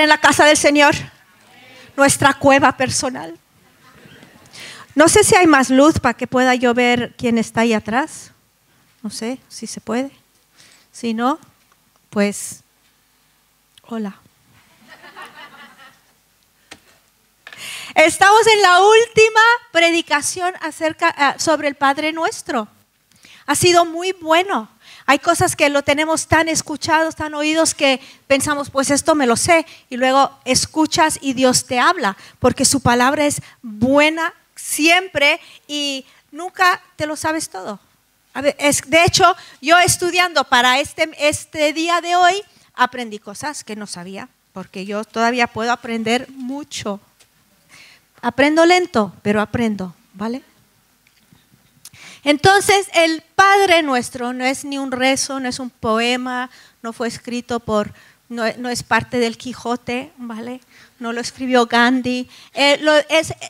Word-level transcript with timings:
en 0.00 0.08
la 0.08 0.18
casa 0.18 0.44
del 0.44 0.56
Señor? 0.56 0.94
Nuestra 1.96 2.34
cueva 2.34 2.76
personal. 2.76 3.38
No 4.94 5.08
sé 5.08 5.24
si 5.24 5.34
hay 5.34 5.46
más 5.46 5.70
luz 5.70 5.98
para 5.98 6.14
que 6.14 6.26
pueda 6.26 6.54
yo 6.54 6.74
ver 6.74 7.14
quién 7.16 7.38
está 7.38 7.62
ahí 7.62 7.72
atrás. 7.72 8.32
No 9.02 9.10
sé 9.10 9.38
si 9.48 9.66
se 9.66 9.80
puede. 9.80 10.10
Si 10.92 11.14
no, 11.14 11.38
pues, 12.10 12.62
hola. 13.82 14.16
Estamos 17.94 18.46
en 18.46 18.62
la 18.62 18.80
última 18.80 19.40
predicación 19.70 20.54
acerca, 20.60 21.14
ah, 21.16 21.34
sobre 21.38 21.68
el 21.68 21.74
Padre 21.74 22.12
Nuestro. 22.12 22.68
Ha 23.46 23.54
sido 23.54 23.84
muy 23.84 24.12
bueno. 24.12 24.68
Hay 25.06 25.18
cosas 25.18 25.56
que 25.56 25.68
lo 25.68 25.82
tenemos 25.82 26.26
tan 26.26 26.48
escuchados, 26.48 27.16
tan 27.16 27.34
oídos 27.34 27.74
que 27.74 28.00
pensamos, 28.26 28.70
pues 28.70 28.90
esto 28.90 29.14
me 29.14 29.26
lo 29.26 29.36
sé. 29.36 29.66
Y 29.90 29.96
luego 29.96 30.30
escuchas 30.44 31.18
y 31.20 31.32
Dios 31.34 31.66
te 31.66 31.78
habla, 31.78 32.16
porque 32.38 32.64
su 32.64 32.80
palabra 32.80 33.26
es 33.26 33.42
buena 33.62 34.32
siempre 34.54 35.40
y 35.66 36.04
nunca 36.30 36.80
te 36.96 37.06
lo 37.06 37.16
sabes 37.16 37.50
todo. 37.50 37.80
de 38.34 39.04
hecho, 39.04 39.36
yo 39.60 39.78
estudiando 39.78 40.44
para 40.44 40.80
este, 40.80 41.10
este 41.18 41.72
día 41.72 42.00
de 42.00 42.16
hoy, 42.16 42.42
aprendí 42.74 43.18
cosas 43.18 43.64
que 43.64 43.76
no 43.76 43.86
sabía, 43.86 44.28
porque 44.52 44.86
yo 44.86 45.04
todavía 45.04 45.46
puedo 45.46 45.72
aprender 45.72 46.28
mucho. 46.30 47.00
Aprendo 48.20 48.64
lento, 48.64 49.12
pero 49.22 49.40
aprendo, 49.40 49.94
¿vale? 50.14 50.42
Entonces, 52.24 52.88
el 52.94 53.22
Padre 53.34 53.82
nuestro 53.82 54.32
no 54.32 54.44
es 54.44 54.64
ni 54.64 54.78
un 54.78 54.92
rezo, 54.92 55.40
no 55.40 55.48
es 55.48 55.58
un 55.58 55.70
poema, 55.70 56.50
no 56.82 56.92
fue 56.92 57.08
escrito 57.08 57.60
por, 57.60 57.92
no, 58.32 58.46
es 58.46 58.82
parte 58.82 59.18
del 59.18 59.36
Quijote, 59.36 60.12
¿vale? 60.16 60.60
No 60.98 61.12
lo 61.12 61.20
escribió 61.20 61.66
Gandhi. 61.66 62.28
Eh, 62.54 62.80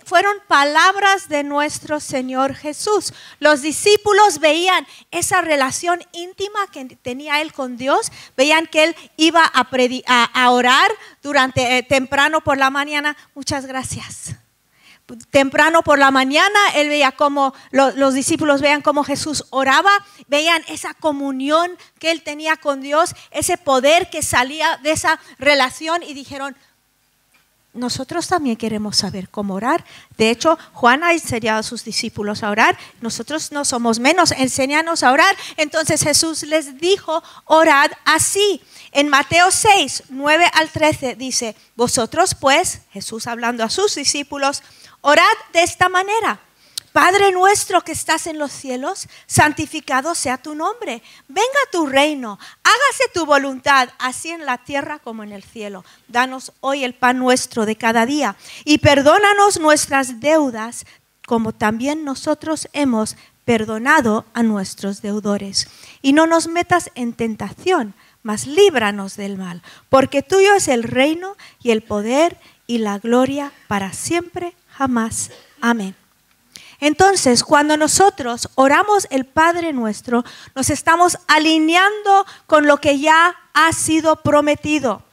fueron 0.05 0.35
palabras 0.49 1.29
de 1.29 1.45
nuestro 1.45 2.01
Señor 2.01 2.55
Jesús. 2.55 3.13
Los 3.39 3.63
discípulos 3.63 4.41
veían 4.41 4.87
esa 5.11 5.41
relación 5.41 6.01
íntima 6.13 6.67
que 6.73 6.97
tenía 6.97 7.41
él 7.43 7.53
con 7.53 7.77
Dios, 7.77 8.11
veían 8.37 8.67
que 8.67 8.85
él 8.85 8.97
iba 9.17 9.45
a, 9.45 10.51
orar 10.51 10.91
durante 11.23 11.79
eh, 11.79 11.83
temprano 11.83 12.41
por 12.41 12.59
la 12.59 12.71
mañana. 12.71 13.17
Muchas 13.35 13.67
gracias 13.67 14.35
temprano 15.31 15.83
por 15.83 15.99
la 15.99 16.11
mañana, 16.11 16.59
él 16.75 16.89
veía 16.89 17.13
cómo 17.13 17.55
los 17.71 18.15
discípulos 18.15 18.61
veían 18.61 18.83
cómo 18.83 19.05
Jesús 19.05 19.45
oraba, 19.51 19.91
veían 20.29 20.63
esa 20.69 20.95
comunión 20.95 21.77
que 21.99 22.11
él 22.11 22.23
tenía 22.23 22.57
con 22.57 22.81
Dios, 22.81 23.15
ese 23.31 23.59
poder 23.59 24.11
que 24.11 24.23
salía 24.23 24.79
de 24.83 24.93
esa 24.93 25.21
relación 25.39 26.03
y 26.03 26.15
dijeron, 26.15 26.57
nosotros 27.75 28.29
también 28.29 28.57
queremos 28.57 28.99
saber 28.99 29.31
cómo 29.31 29.55
orar. 29.55 29.85
De 30.19 30.29
hecho, 30.29 30.59
Juan 30.73 31.03
ha 31.05 31.13
enseñado 31.13 31.61
a 31.61 31.63
sus 31.63 31.85
discípulos 31.85 32.43
a 32.43 32.51
orar. 32.51 32.77
Nosotros 33.01 33.51
no 33.51 33.65
somos 33.65 33.99
menos, 33.99 34.33
enséñanos 34.33 35.03
a 35.03 35.11
orar. 35.11 35.35
Entonces 35.57 36.03
Jesús 36.03 36.43
les 36.43 36.79
dijo, 36.79 37.23
orad 37.47 37.91
así. 38.05 38.61
En 38.93 39.09
Mateo 39.09 39.51
6, 39.51 40.05
9 40.11 40.51
al 40.53 40.69
13 40.69 41.15
dice, 41.15 41.57
vosotros 41.75 42.35
pues, 42.35 42.83
Jesús 42.93 43.27
hablando 43.27 43.65
a 43.65 43.71
sus 43.71 43.95
discípulos, 43.95 44.63
Orad 45.03 45.25
de 45.53 45.63
esta 45.63 45.89
manera. 45.89 46.41
Padre 46.93 47.33
nuestro 47.33 47.81
que 47.81 47.91
estás 47.91 48.29
en 48.29 48.39
los 48.39 48.53
cielos, 48.53 49.09
santificado 49.27 50.15
sea 50.15 50.39
tu 50.39 50.55
nombre. 50.55 51.03
Venga 51.27 51.49
tu 51.73 51.87
reino, 51.87 52.39
hágase 52.63 53.11
tu 53.13 53.27
voluntad, 53.27 53.89
así 53.99 54.29
en 54.29 54.47
la 54.47 54.59
tierra 54.59 55.01
como 55.01 55.25
en 55.25 55.33
el 55.33 55.43
cielo. 55.43 55.85
Danos 56.07 56.53
hoy 56.61 56.85
el 56.85 56.95
pan 56.95 57.19
nuestro 57.19 57.67
de 57.67 57.75
cada 57.77 58.07
día 58.07 58.37
y 58.65 58.79
perdónanos 58.79 59.59
nuestras 59.59 60.21
deudas, 60.21 60.87
como 61.27 61.53
también 61.53 62.05
nosotros 62.05 62.69
hemos 62.73 63.17
perdonado 63.45 64.25
a 64.35 64.45
nuestros 64.45 65.03
deudores. 65.03 65.67
Y 66.01 66.13
no 66.13 66.29
nos 66.29 66.47
metas 66.47 66.91
en 66.95 67.13
tentación, 67.13 67.95
mas 68.23 68.47
líbranos 68.47 69.17
del 69.17 69.37
mal, 69.37 69.63
porque 69.89 70.23
tuyo 70.23 70.55
es 70.55 70.69
el 70.69 70.85
reino 70.85 71.37
y 71.61 71.73
el 71.73 71.83
poder 71.83 72.39
y 72.69 72.79
la 72.79 72.99
gloria 72.99 73.51
para 73.67 73.93
siempre 73.93 74.55
jamás. 74.83 75.31
Amén. 75.61 75.95
Entonces, 76.81 77.45
cuando 77.45 77.77
nosotros 77.77 78.49
oramos 78.57 79.07
el 79.11 79.25
Padre 79.25 79.73
nuestro, 79.73 80.25
nos 80.57 80.71
estamos 80.71 81.17
alineando 81.29 82.27
con 82.49 82.67
lo 82.67 82.79
que 82.79 82.99
ya 82.99 83.37
ha 83.55 83.73
sido 83.73 84.17
prometido. 84.17 85.05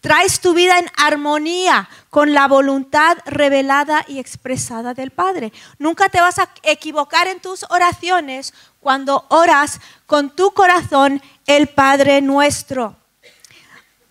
Traes 0.00 0.40
tu 0.40 0.54
vida 0.54 0.78
en 0.78 0.86
armonía 0.96 1.90
con 2.08 2.32
la 2.32 2.48
voluntad 2.48 3.18
revelada 3.26 4.02
y 4.08 4.18
expresada 4.18 4.94
del 4.94 5.10
Padre. 5.10 5.52
Nunca 5.78 6.08
te 6.08 6.22
vas 6.22 6.38
a 6.38 6.48
equivocar 6.62 7.26
en 7.26 7.40
tus 7.40 7.66
oraciones 7.68 8.54
cuando 8.80 9.26
oras 9.28 9.80
con 10.06 10.30
tu 10.34 10.52
corazón 10.52 11.20
el 11.46 11.68
Padre 11.68 12.22
nuestro. 12.22 12.96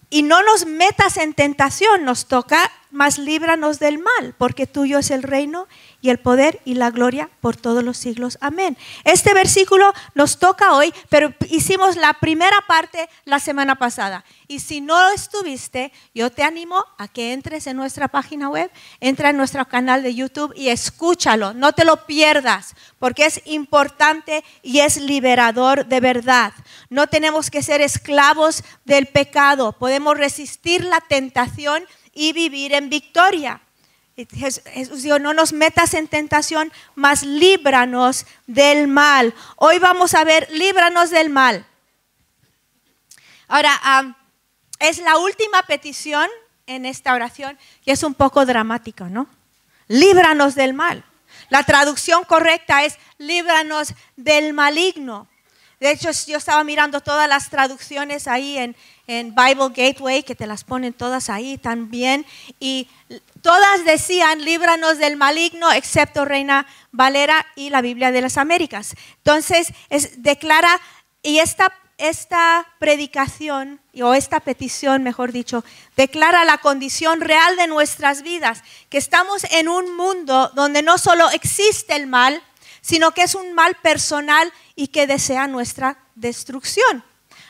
Y 0.09 0.23
no 0.23 0.41
nos 0.41 0.65
metas 0.65 1.17
en 1.17 1.33
tentación, 1.33 2.05
nos 2.05 2.27
toca 2.27 2.71
mas 2.91 3.17
líbranos 3.17 3.79
del 3.79 3.99
mal, 3.99 4.33
porque 4.37 4.65
tuyo 4.65 4.99
es 4.99 5.11
el 5.11 5.23
reino 5.23 5.67
y 6.01 6.09
el 6.09 6.19
poder 6.19 6.61
y 6.63 6.75
la 6.75 6.91
gloria 6.91 7.29
por 7.41 7.55
todos 7.55 7.83
los 7.83 7.97
siglos. 7.97 8.37
Amén. 8.41 8.77
Este 9.03 9.33
versículo 9.33 9.93
nos 10.13 10.37
toca 10.37 10.73
hoy, 10.73 10.93
pero 11.09 11.33
hicimos 11.49 11.95
la 11.95 12.13
primera 12.13 12.57
parte 12.67 13.09
la 13.25 13.39
semana 13.39 13.75
pasada. 13.75 14.23
Y 14.47 14.59
si 14.59 14.79
no 14.79 15.09
estuviste, 15.11 15.91
yo 16.13 16.31
te 16.31 16.43
animo 16.43 16.85
a 16.97 17.07
que 17.07 17.33
entres 17.33 17.67
en 17.67 17.77
nuestra 17.77 18.07
página 18.07 18.49
web, 18.49 18.71
entra 18.99 19.31
en 19.31 19.37
nuestro 19.37 19.65
canal 19.65 20.03
de 20.03 20.15
YouTube 20.15 20.53
y 20.55 20.69
escúchalo. 20.69 21.53
No 21.53 21.73
te 21.73 21.83
lo 21.83 22.05
pierdas, 22.05 22.75
porque 22.99 23.25
es 23.25 23.41
importante 23.45 24.43
y 24.61 24.79
es 24.79 24.97
liberador 24.97 25.85
de 25.87 25.99
verdad. 25.99 26.53
No 26.89 27.07
tenemos 27.07 27.49
que 27.49 27.63
ser 27.63 27.81
esclavos 27.81 28.63
del 28.85 29.07
pecado. 29.07 29.73
Podemos 29.73 30.17
resistir 30.17 30.83
la 30.83 31.01
tentación 31.01 31.83
y 32.13 32.33
vivir 32.33 32.73
en 32.73 32.89
victoria. 32.89 33.61
Jesús 34.25 35.03
dijo, 35.03 35.19
no 35.19 35.33
nos 35.33 35.53
metas 35.53 35.93
en 35.93 36.07
tentación, 36.07 36.71
mas 36.95 37.21
líbranos 37.21 38.25
del 38.47 38.87
mal. 38.87 39.35
Hoy 39.57 39.77
vamos 39.77 40.15
a 40.15 40.23
ver, 40.23 40.47
líbranos 40.51 41.11
del 41.11 41.29
mal. 41.29 41.67
Ahora, 43.47 44.15
es 44.79 44.97
la 44.97 45.17
última 45.17 45.61
petición 45.63 46.27
en 46.65 46.85
esta 46.85 47.13
oración 47.13 47.59
y 47.85 47.91
es 47.91 48.01
un 48.01 48.15
poco 48.15 48.45
dramática, 48.45 49.05
¿no? 49.05 49.27
Líbranos 49.87 50.55
del 50.55 50.73
mal. 50.73 51.05
La 51.49 51.63
traducción 51.63 52.23
correcta 52.23 52.83
es 52.83 52.97
líbranos 53.19 53.93
del 54.15 54.53
maligno. 54.53 55.27
De 55.79 55.91
hecho, 55.91 56.09
yo 56.25 56.37
estaba 56.37 56.63
mirando 56.63 57.01
todas 57.01 57.29
las 57.29 57.51
traducciones 57.51 58.27
ahí 58.27 58.57
en, 58.57 58.75
en 59.07 59.33
Bible 59.33 59.69
Gateway, 59.73 60.21
que 60.23 60.35
te 60.35 60.45
las 60.45 60.65
ponen 60.65 60.93
todas 60.93 61.29
ahí 61.29 61.57
también, 61.57 62.25
y 62.59 62.89
todas 63.41 63.85
decían, 63.85 64.43
líbranos 64.43 64.97
del 64.97 65.15
maligno, 65.15 65.71
excepto 65.71 66.25
Reina 66.25 66.67
Valera 66.91 67.45
y 67.55 67.69
la 67.69 67.81
Biblia 67.81 68.11
de 68.11 68.21
las 68.21 68.37
Américas. 68.37 68.95
Entonces, 69.17 69.73
es, 69.89 70.21
declara, 70.21 70.81
y 71.23 71.39
esta, 71.39 71.73
esta 71.97 72.67
predicación, 72.79 73.79
o 74.01 74.13
esta 74.13 74.41
petición, 74.41 75.03
mejor 75.03 75.31
dicho, 75.31 75.63
declara 75.95 76.43
la 76.43 76.57
condición 76.57 77.21
real 77.21 77.55
de 77.55 77.67
nuestras 77.67 78.21
vidas, 78.21 78.61
que 78.89 78.97
estamos 78.97 79.45
en 79.51 79.69
un 79.69 79.95
mundo 79.95 80.51
donde 80.53 80.83
no 80.83 80.97
solo 80.97 81.29
existe 81.31 81.95
el 81.95 82.07
mal, 82.07 82.43
sino 82.81 83.11
que 83.11 83.23
es 83.23 83.35
un 83.35 83.53
mal 83.53 83.75
personal 83.81 84.51
y 84.75 84.87
que 84.89 85.07
desea 85.07 85.47
nuestra 85.47 85.97
destrucción. 86.15 87.03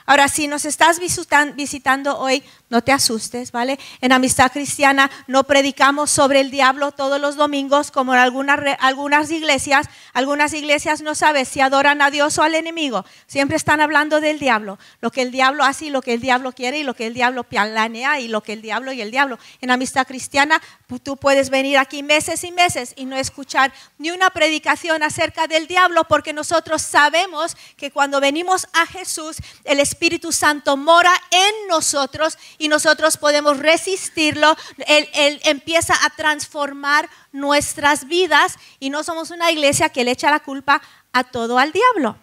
Ahora, 0.09 0.29
si 0.29 0.47
nos 0.47 0.63
estás 0.63 0.99
visitando 1.01 2.17
hoy, 2.17 2.41
no 2.69 2.83
te 2.83 2.91
asustes, 2.91 3.51
¿vale? 3.53 3.79
En 4.01 4.11
Amistad 4.11 4.51
Cristiana 4.51 5.09
no 5.27 5.45
predicamos 5.45 6.11
sobre 6.11 6.41
el 6.41 6.51
diablo 6.51 6.91
todos 6.91 7.19
los 7.19 7.37
domingos 7.37 7.91
como 7.91 8.13
en 8.13 8.19
algunas, 8.19 8.59
algunas 8.79 9.31
iglesias. 9.31 9.87
Algunas 10.13 10.53
iglesias 10.53 11.01
no 11.01 11.15
saben 11.15 11.45
si 11.45 11.61
adoran 11.61 12.01
a 12.01 12.11
Dios 12.11 12.37
o 12.37 12.43
al 12.43 12.55
enemigo. 12.55 13.05
Siempre 13.25 13.55
están 13.55 13.79
hablando 13.79 14.19
del 14.19 14.39
diablo. 14.39 14.79
Lo 14.99 15.11
que 15.11 15.21
el 15.21 15.31
diablo 15.31 15.63
hace 15.63 15.85
y 15.85 15.89
lo 15.91 16.01
que 16.01 16.13
el 16.13 16.19
diablo 16.19 16.51
quiere 16.51 16.79
y 16.79 16.83
lo 16.83 16.93
que 16.93 17.07
el 17.07 17.13
diablo 17.13 17.43
planea 17.45 18.19
y 18.19 18.27
lo 18.27 18.41
que 18.41 18.53
el 18.53 18.61
diablo 18.61 18.91
y 18.91 19.01
el 19.01 19.11
diablo. 19.11 19.39
En 19.61 19.71
Amistad 19.71 20.05
Cristiana 20.05 20.61
tú 21.03 21.15
puedes 21.15 21.49
venir 21.49 21.77
aquí 21.77 22.03
meses 22.03 22.43
y 22.43 22.51
meses 22.51 22.93
y 22.97 23.05
no 23.05 23.15
escuchar 23.15 23.71
ni 23.97 24.11
una 24.11 24.29
predicación 24.29 25.03
acerca 25.03 25.47
del 25.47 25.67
diablo 25.67 26.03
porque 26.05 26.33
nosotros 26.33 26.81
sabemos 26.81 27.55
que 27.77 27.91
cuando 27.91 28.19
venimos 28.19 28.67
a 28.73 28.85
Jesús, 28.85 29.37
el 29.63 29.79
Espíritu 29.79 30.31
Santo 30.31 30.75
mora 30.75 31.13
en 31.31 31.67
nosotros 31.69 32.37
y 32.57 32.67
nosotros 32.67 33.17
podemos 33.17 33.57
resistirlo. 33.59 34.55
Él, 34.87 35.41
empieza 35.43 35.93
a 36.05 36.09
transformar 36.11 37.09
nuestras 37.31 38.07
vidas 38.07 38.55
y 38.79 38.89
no 38.89 39.03
somos 39.03 39.31
una 39.31 39.51
iglesia 39.51 39.89
que 39.89 40.03
le 40.03 40.11
echa 40.11 40.31
la 40.31 40.39
culpa 40.39 40.81
a 41.13 41.23
todo 41.23 41.59
al 41.59 41.71
diablo. 41.71 42.17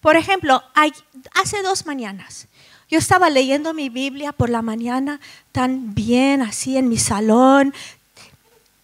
Por 0.00 0.16
ejemplo, 0.16 0.62
hace 1.34 1.62
dos 1.62 1.86
mañanas 1.86 2.46
Yo 2.90 2.98
estaba 2.98 3.30
leyendo 3.30 3.72
mi 3.72 3.88
Biblia 3.88 4.32
por 4.32 4.50
la 4.50 4.60
mañana, 4.60 5.18
tan 5.50 5.94
bien, 5.94 6.42
así 6.42 6.76
en 6.76 6.88
mi 6.88 6.98
salón, 6.98 7.74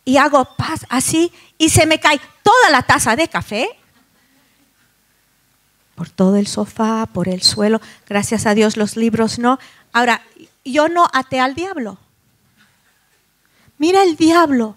y 0.04 0.16
hago 0.16 0.56
paz 0.56 0.86
así, 0.88 1.30
y 1.58 1.68
se 1.68 1.86
me 1.86 2.00
cae 2.00 2.20
toda 2.42 2.70
la 2.70 2.82
taza 2.82 3.14
de 3.16 3.28
café 3.28 3.80
por 6.00 6.08
todo 6.08 6.36
el 6.36 6.46
sofá, 6.46 7.04
por 7.12 7.28
el 7.28 7.42
suelo. 7.42 7.78
Gracias 8.08 8.46
a 8.46 8.54
Dios 8.54 8.78
los 8.78 8.96
libros 8.96 9.38
no. 9.38 9.58
Ahora, 9.92 10.22
yo 10.64 10.88
no 10.88 11.06
até 11.12 11.40
al 11.40 11.54
diablo. 11.54 11.98
Mira 13.78 14.02
el 14.02 14.16
diablo. 14.16 14.76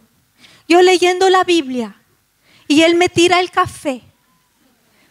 Yo 0.68 0.82
leyendo 0.82 1.30
la 1.30 1.44
Biblia 1.44 1.96
y 2.68 2.84
él 2.84 2.96
me 2.96 3.10
tira 3.10 3.40
el 3.40 3.52
café. 3.52 4.02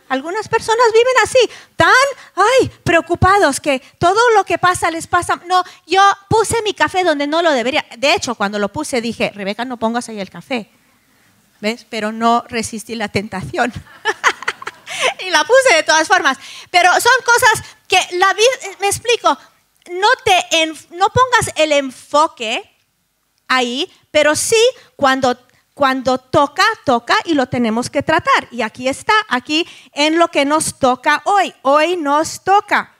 Algunas 0.09 0.47
personas 0.49 0.87
viven 0.93 1.15
así, 1.23 1.39
tan, 1.75 1.93
ay, 2.37 2.71
preocupados 2.85 3.61
que 3.61 3.81
todo 3.99 4.21
lo 4.37 4.45
que 4.45 4.59
pasa 4.59 4.91
les 4.91 5.07
pasa. 5.07 5.41
No, 5.47 5.63
yo 5.87 6.03
puse 6.29 6.61
mi 6.63 6.75
café 6.75 7.03
donde 7.03 7.27
no 7.27 7.41
lo 7.41 7.51
debería. 7.53 7.85
De 7.97 8.13
hecho, 8.13 8.35
cuando 8.35 8.59
lo 8.59 8.71
puse 8.71 9.01
dije, 9.01 9.31
Rebeca, 9.35 9.65
no 9.65 9.79
pongas 9.79 10.09
ahí 10.09 10.21
el 10.21 10.29
café. 10.29 10.71
¿Ves? 11.61 11.87
Pero 11.89 12.13
no 12.13 12.45
resistí 12.49 12.95
la 12.95 13.09
tentación. 13.09 13.73
y 15.27 15.31
la 15.31 15.45
puse 15.45 15.77
de 15.77 15.83
todas 15.83 16.07
formas. 16.09 16.37
Pero 16.71 16.91
son 16.93 17.13
cosas 17.25 17.65
que 17.89 18.17
la 18.17 18.35
vida, 18.35 18.77
me 18.81 18.89
explico, 18.89 19.39
no, 19.91 20.09
te, 20.25 20.67
no 20.95 21.09
pongas 21.09 21.55
el 21.57 21.73
enfoque 21.73 22.63
ahí, 23.49 23.91
pero 24.11 24.35
sí 24.37 24.61
cuando 24.97 25.37
cuando 25.75 26.19
toca, 26.19 26.65
toca 26.85 27.15
y 27.25 27.35
lo 27.35 27.47
tenemos 27.47 27.89
que 27.89 28.03
tratar. 28.03 28.47
Y 28.51 28.63
aquí 28.63 28.89
está, 28.89 29.15
aquí 29.29 29.67
en 29.93 30.19
lo 30.19 30.29
que 30.29 30.45
nos 30.45 30.79
toca 30.79 31.23
hoy. 31.25 31.55
Hoy 31.63 31.97
nos 31.97 32.45
toca. 32.45 32.95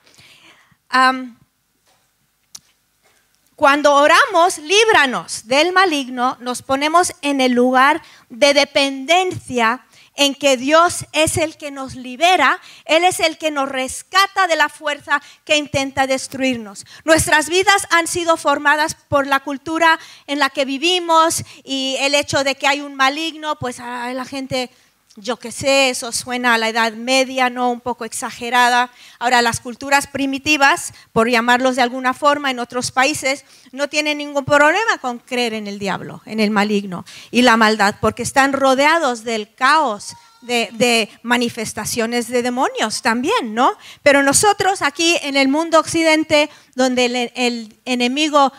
cuando 3.55 3.93
oramos, 3.93 4.57
líbranos 4.57 5.47
del 5.47 5.71
maligno, 5.71 6.35
nos 6.39 6.61
ponemos 6.61 7.13
en 7.21 7.41
el 7.41 7.53
lugar 7.53 8.01
de 8.29 8.53
dependencia 8.53 9.85
en 10.15 10.35
que 10.35 10.57
Dios 10.57 11.05
es 11.11 11.37
el 11.37 11.57
que 11.57 11.71
nos 11.71 11.95
libera, 11.95 12.59
Él 12.85 13.03
es 13.03 13.19
el 13.19 13.37
que 13.37 13.51
nos 13.51 13.69
rescata 13.69 14.47
de 14.47 14.55
la 14.55 14.69
fuerza 14.69 15.21
que 15.45 15.57
intenta 15.57 16.07
destruirnos. 16.07 16.85
Nuestras 17.03 17.49
vidas 17.49 17.87
han 17.89 18.07
sido 18.07 18.37
formadas 18.37 18.95
por 18.95 19.27
la 19.27 19.39
cultura 19.39 19.99
en 20.27 20.39
la 20.39 20.49
que 20.49 20.65
vivimos 20.65 21.43
y 21.63 21.97
el 21.99 22.15
hecho 22.15 22.43
de 22.43 22.55
que 22.55 22.67
hay 22.67 22.81
un 22.81 22.95
maligno, 22.95 23.57
pues 23.57 23.79
la 23.79 24.25
gente 24.25 24.69
yo 25.15 25.37
qué 25.37 25.51
sé, 25.51 25.89
eso 25.89 26.11
suena 26.11 26.55
a 26.55 26.57
la 26.57 26.69
Edad 26.69 26.93
Media, 26.93 27.49
¿no? 27.51 27.69
Un 27.69 27.81
poco 27.81 28.03
exagerada. 28.03 28.89
Ahora, 29.19 29.43
las 29.43 29.59
culturas 29.59 30.07
primitivas, 30.07 30.93
por 31.11 31.29
llamarlos 31.29 31.75
de 31.75 31.83
alguna 31.83 32.15
forma, 32.15 32.49
en 32.49 32.59
otros 32.59 32.91
países, 32.91 33.45
no 33.71 33.89
tienen 33.89 34.17
ningún 34.17 34.43
problema 34.43 34.97
con 35.01 35.19
creer 35.19 35.53
en 35.53 35.67
el 35.67 35.77
diablo, 35.77 36.21
en 36.25 36.39
el 36.39 36.49
maligno 36.49 37.05
y 37.29 37.43
la 37.43 37.57
maldad, 37.57 37.95
porque 38.01 38.23
están 38.23 38.53
rodeados 38.53 39.23
del 39.23 39.53
caos, 39.53 40.15
de, 40.41 41.09
manifestaciones 41.21 42.27
de 42.27 42.41
demonios 42.41 43.01
también, 43.01 43.53
¿no? 43.53 43.77
Pero 44.01 44.23
nosotros 44.23 44.81
aquí 44.81 45.15
en 45.21 45.37
el 45.37 45.47
mundo 45.47 45.79
occidente, 45.79 46.49
donde 46.75 47.05
el, 47.05 47.31
el 47.35 47.77
enemigo 47.85 48.51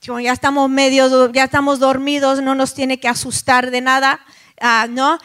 ya 0.00 0.32
estamos 0.32 0.68
medio, 0.70 1.30
ya 1.32 1.44
estamos 1.44 1.78
dormidos, 1.78 2.40
no 2.42 2.54
nos 2.54 2.74
tiene 2.74 2.98
que 2.98 3.08
asustar 3.08 3.70
de 3.70 3.80
nada, 3.80 4.20
Ah, 4.62 4.86
¿no? 4.90 5.18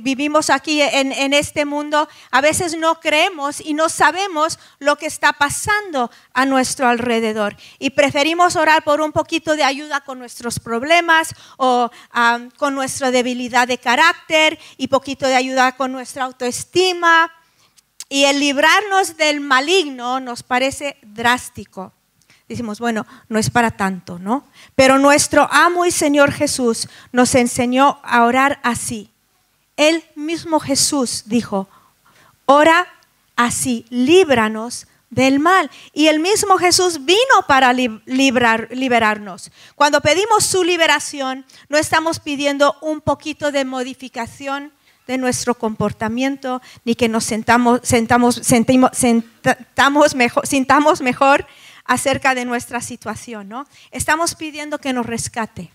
vivimos 0.00 0.50
aquí 0.50 0.82
en, 0.82 1.32
este 1.32 1.64
mundo, 1.64 2.06
a 2.30 2.42
veces 2.42 2.76
no 2.76 3.00
creemos 3.00 3.62
y 3.62 3.72
no 3.72 3.88
sabemos 3.88 4.58
lo 4.78 4.96
que 4.96 5.06
está 5.06 5.32
pasando 5.32 6.10
a 6.34 6.44
nuestro 6.44 6.86
alrededor. 6.86 7.56
Y 7.78 7.90
preferimos 7.90 8.56
orar 8.56 8.84
por 8.84 9.00
un 9.00 9.10
poquito 9.10 9.56
de 9.56 9.64
ayuda 9.64 10.02
con 10.02 10.18
nuestros 10.18 10.60
problemas 10.60 11.34
o 11.56 11.90
con 12.58 12.74
nuestra 12.74 13.10
debilidad 13.10 13.66
de 13.66 13.78
carácter 13.78 14.58
y 14.76 14.88
poquito 14.88 15.26
de 15.26 15.36
ayuda 15.36 15.72
con 15.72 15.90
nuestra 15.90 16.24
autoestima. 16.24 17.32
Y 18.10 18.24
el 18.24 18.38
librarnos 18.38 19.16
del 19.16 19.40
maligno 19.40 20.20
nos 20.20 20.42
parece 20.42 20.98
drástico 21.00 21.93
decimos, 22.48 22.78
bueno, 22.78 23.06
no 23.28 23.38
es 23.38 23.50
para 23.50 23.70
tanto, 23.70 24.18
¿no? 24.18 24.44
Pero 24.74 24.98
nuestro 24.98 25.48
amo 25.50 25.86
y 25.86 25.90
Señor 25.90 26.32
Jesús 26.32 26.88
nos 27.12 27.34
enseñó 27.34 27.98
a 28.02 28.24
orar 28.24 28.60
así. 28.62 29.10
El 29.76 30.04
mismo 30.14 30.60
Jesús 30.60 31.24
dijo, 31.26 31.68
ora 32.46 32.86
así, 33.36 33.86
líbranos 33.90 34.86
del 35.10 35.38
mal. 35.38 35.70
Y 35.92 36.08
el 36.08 36.20
mismo 36.20 36.58
Jesús 36.58 37.04
vino 37.04 37.18
para 37.46 37.72
librar, 37.72 38.68
liberarnos. 38.70 39.50
Cuando 39.74 40.00
pedimos 40.00 40.44
su 40.44 40.64
liberación, 40.64 41.44
no 41.68 41.78
estamos 41.78 42.20
pidiendo 42.20 42.76
un 42.80 43.00
poquito 43.00 43.52
de 43.52 43.64
modificación 43.64 44.72
de 45.06 45.18
nuestro 45.18 45.54
comportamiento, 45.54 46.62
ni 46.84 46.94
que 46.94 47.08
nos 47.08 47.24
sentamos, 47.24 47.80
sentamos, 47.82 48.36
sentimos, 48.36 48.90
sentamos 48.94 50.14
mejor, 50.14 50.46
sintamos 50.46 51.02
mejor, 51.02 51.46
acerca 51.84 52.34
de 52.34 52.44
nuestra 52.44 52.80
situación, 52.80 53.48
¿no? 53.48 53.66
Estamos 53.90 54.34
pidiendo 54.34 54.78
que 54.78 54.92
nos 54.92 55.06
rescate, 55.06 55.70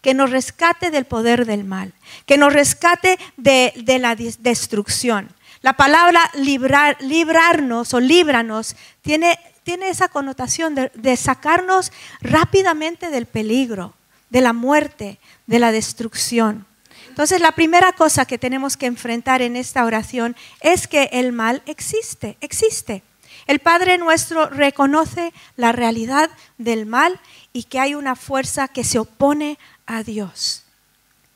que 0.00 0.14
nos 0.14 0.30
rescate 0.30 0.90
del 0.90 1.04
poder 1.04 1.46
del 1.46 1.64
mal, 1.64 1.92
que 2.26 2.38
nos 2.38 2.52
rescate 2.52 3.18
de, 3.36 3.72
la 4.00 4.16
destrucción. 4.16 5.30
La 5.62 5.74
palabra 5.74 6.30
librar, 6.34 6.96
librarnos 7.00 7.94
o 7.94 8.00
líbranos 8.00 8.76
tiene, 9.02 9.38
tiene 9.62 9.88
esa 9.88 10.08
connotación 10.08 10.74
de, 10.74 10.90
de 10.94 11.16
sacarnos 11.16 11.92
rápidamente 12.20 13.10
del 13.10 13.26
peligro, 13.26 13.94
de 14.30 14.40
la 14.40 14.52
muerte, 14.52 15.18
de 15.46 15.58
la 15.58 15.72
destrucción. 15.72 16.66
Entonces, 17.08 17.40
la 17.40 17.52
primera 17.52 17.92
cosa 17.92 18.26
que 18.26 18.38
tenemos 18.38 18.76
que 18.76 18.86
enfrentar 18.86 19.40
en 19.40 19.54
esta 19.54 19.84
oración 19.84 20.34
es 20.60 20.88
que 20.88 21.10
el 21.12 21.32
mal 21.32 21.62
existe, 21.64 22.36
existe. 22.40 23.04
El 23.46 23.60
Padre 23.60 23.98
nuestro 23.98 24.48
reconoce 24.48 25.32
la 25.56 25.72
realidad 25.72 26.30
del 26.58 26.86
mal 26.86 27.20
y 27.52 27.64
que 27.64 27.80
hay 27.80 27.94
una 27.94 28.16
fuerza 28.16 28.68
que 28.68 28.84
se 28.84 28.98
opone 28.98 29.58
a 29.86 30.02
Dios 30.02 30.64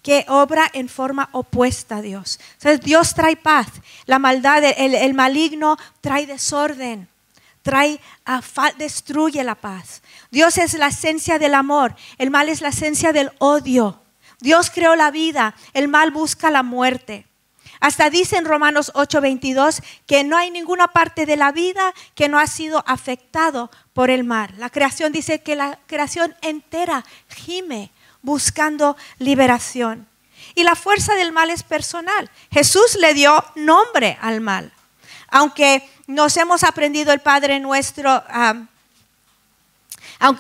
que 0.09 0.25
obra 0.29 0.71
en 0.73 0.89
forma 0.89 1.29
opuesta 1.33 1.97
a 1.97 2.01
Dios. 2.01 2.41
Dios 2.83 3.13
trae 3.13 3.37
paz, 3.37 3.67
la 4.07 4.19
maldad, 4.19 4.65
el, 4.65 5.13
maligno 5.13 5.77
trae 6.01 6.27
desorden, 6.27 7.07
trae, 7.61 8.01
destruye 8.79 9.45
la 9.45 9.55
paz. 9.55 10.01
Dios 10.31 10.57
es 10.57 10.73
la 10.73 10.87
esencia 10.87 11.39
del 11.39 11.55
amor, 11.55 11.95
el 12.17 12.31
mal 12.31 12.49
es 12.49 12.63
la 12.63 12.69
esencia 12.69 13.13
del 13.13 13.31
odio. 13.37 14.01
Dios 14.41 14.71
creó 14.71 14.97
la 14.97 15.11
vida, 15.11 15.55
el 15.75 15.89
mal 15.89 16.11
busca 16.11 16.51
la 16.51 16.63
muerte. 16.63 17.27
Hasta 17.81 18.11
dice 18.11 18.37
en 18.37 18.45
Romanos 18.45 18.93
8:22 18.95 19.83
que 20.07 20.25
no 20.25 20.37
hay 20.37 20.51
ninguna 20.51 20.89
parte 20.89 21.27
de 21.27 21.37
la 21.37 21.53
vida 21.53 21.95
que 22.15 22.29
no 22.29 22.39
ha 22.39 22.47
sido 22.47 22.83
afectado 22.87 23.71
por 23.93 24.11
el 24.11 24.25
mal. 24.25 24.53
La 24.59 24.71
creación 24.71 25.13
dice 25.13 25.43
que 25.43 25.57
la 25.57 25.79
creación 25.87 26.35
entera 26.43 27.05
gime 27.29 27.91
buscando 28.23 28.97
liberación. 29.19 30.09
Y 30.55 30.65
la 30.65 30.75
fuerza 30.75 31.15
del 31.15 31.33
mal 31.33 31.51
es 31.51 31.63
personal. 31.63 32.31
Jesús 32.51 32.97
le 33.01 33.15
dio 33.15 33.45
nombre 33.55 34.19
al 34.21 34.41
mal. 34.41 34.73
Aunque 35.29 35.89
nos 36.07 36.37
hemos 36.37 36.65
aprendido 36.65 37.13
el 37.13 37.21
Padre 37.21 37.61
nuestro, 37.61 38.11
ah, 38.11 38.67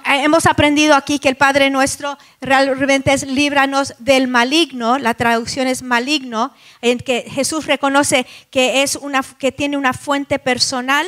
hemos 0.05 0.47
aprendido 0.47 0.95
aquí 0.95 1.19
que 1.19 1.29
el 1.29 1.37
Padre 1.37 1.71
nuestro 1.71 2.19
realmente 2.41 3.13
es 3.13 3.27
líbranos 3.27 3.95
del 3.99 4.29
maligno, 4.29 4.99
la 4.99 5.15
traducción 5.15 5.67
es 5.67 5.83
maligno, 5.83 6.53
en 6.83 6.99
que 6.99 7.23
Jesús 7.31 7.67
reconoce 7.67 8.27
que, 8.51 8.83
es 8.83 8.97
una, 8.97 9.23
que 9.23 9.53
tiene 9.53 9.77
una 9.77 9.93
fuente 9.93 10.39
personal. 10.39 11.07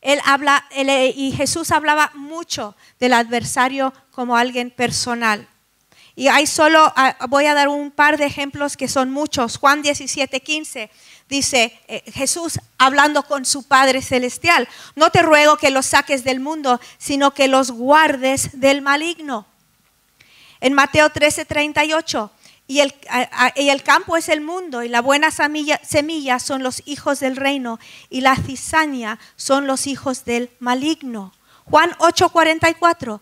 Él 0.00 0.20
habla, 0.24 0.64
y 1.16 1.32
Jesús 1.32 1.70
hablaba 1.70 2.12
mucho 2.14 2.76
del 3.00 3.14
adversario 3.14 3.92
como 4.10 4.36
alguien 4.36 4.70
personal. 4.70 5.48
Y 6.16 6.28
hay 6.28 6.46
solo, 6.46 6.92
ah, 6.94 7.16
voy 7.28 7.46
a 7.46 7.54
dar 7.54 7.68
un 7.68 7.90
par 7.90 8.18
de 8.18 8.26
ejemplos 8.26 8.76
que 8.76 8.86
son 8.86 9.10
muchos. 9.10 9.56
Juan 9.56 9.82
17, 9.82 10.40
15 10.40 10.90
dice 11.28 11.78
eh, 11.88 12.02
Jesús 12.12 12.58
hablando 12.78 13.22
con 13.24 13.44
su 13.44 13.62
Padre 13.64 14.02
Celestial, 14.02 14.68
no 14.94 15.10
te 15.10 15.22
ruego 15.22 15.56
que 15.56 15.70
los 15.70 15.86
saques 15.86 16.24
del 16.24 16.40
mundo, 16.40 16.80
sino 16.98 17.32
que 17.32 17.48
los 17.48 17.70
guardes 17.70 18.60
del 18.60 18.82
maligno. 18.82 19.46
En 20.60 20.72
Mateo 20.74 21.10
13, 21.10 21.44
38, 21.44 22.30
y 22.66 22.80
el, 22.80 22.94
y 23.56 23.68
el 23.68 23.82
campo 23.82 24.16
es 24.16 24.28
el 24.28 24.40
mundo, 24.40 24.82
y 24.82 24.88
la 24.88 25.02
buena 25.02 25.30
semilla, 25.30 25.78
semilla 25.84 26.38
son 26.38 26.62
los 26.62 26.82
hijos 26.86 27.20
del 27.20 27.36
reino, 27.36 27.78
y 28.08 28.22
la 28.22 28.36
cizaña 28.36 29.18
son 29.36 29.66
los 29.66 29.86
hijos 29.86 30.24
del 30.24 30.50
maligno. 30.60 31.34
Juan 31.64 31.94
8, 31.98 32.30
44. 32.30 33.20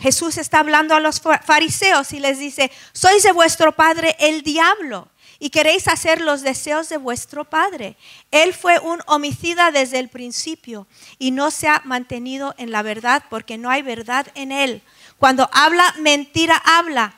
Jesús 0.00 0.38
está 0.38 0.58
hablando 0.58 0.94
a 0.94 1.00
los 1.00 1.20
fariseos 1.20 2.12
y 2.12 2.18
les 2.18 2.38
dice, 2.38 2.72
sois 2.92 3.22
de 3.22 3.30
vuestro 3.30 3.72
padre 3.76 4.16
el 4.18 4.42
diablo 4.42 5.08
y 5.38 5.50
queréis 5.50 5.88
hacer 5.88 6.20
los 6.20 6.42
deseos 6.42 6.88
de 6.88 6.96
vuestro 6.96 7.44
padre. 7.44 7.96
Él 8.30 8.54
fue 8.54 8.78
un 8.78 9.00
homicida 9.06 9.70
desde 9.70 9.98
el 9.98 10.08
principio 10.08 10.86
y 11.18 11.30
no 11.30 11.50
se 11.50 11.68
ha 11.68 11.82
mantenido 11.84 12.54
en 12.58 12.70
la 12.70 12.82
verdad 12.82 13.24
porque 13.30 13.58
no 13.58 13.70
hay 13.70 13.82
verdad 13.82 14.26
en 14.34 14.52
él. 14.52 14.82
Cuando 15.18 15.48
habla 15.52 15.94
mentira, 16.00 16.56
habla 16.56 17.14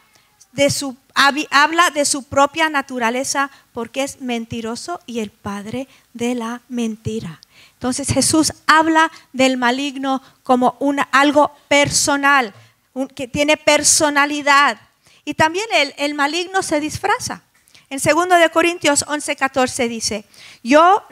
de 0.53 0.71
su, 0.71 0.97
habla 1.15 1.91
de 1.91 2.05
su 2.05 2.25
propia 2.25 2.69
naturaleza 2.69 3.51
porque 3.73 4.03
es 4.03 4.21
mentiroso 4.21 5.01
y 5.07 5.21
el 5.21 5.31
padre 5.31 5.87
de 6.15 6.35
la 6.35 6.63
mentira. 6.69 7.41
Entonces 7.75 8.09
Jesús 8.09 8.53
habla 8.67 9.13
del 9.33 9.59
maligno 9.59 10.23
como 10.43 10.79
algo 11.13 11.53
personal, 11.69 12.55
que 13.15 13.29
tiene 13.29 13.59
personalidad. 13.59 14.79
Y 15.27 15.35
también 15.35 15.67
el, 15.75 15.95
el 15.99 16.15
maligno 16.15 16.63
se 16.63 16.81
disfraza. 16.81 17.43
En 17.89 17.99
2 17.99 18.41
de 18.41 18.51
Corintios 18.51 19.05
11, 19.07 19.37
14 19.37 19.89
dice, 19.89 20.25
yo, 20.63 21.03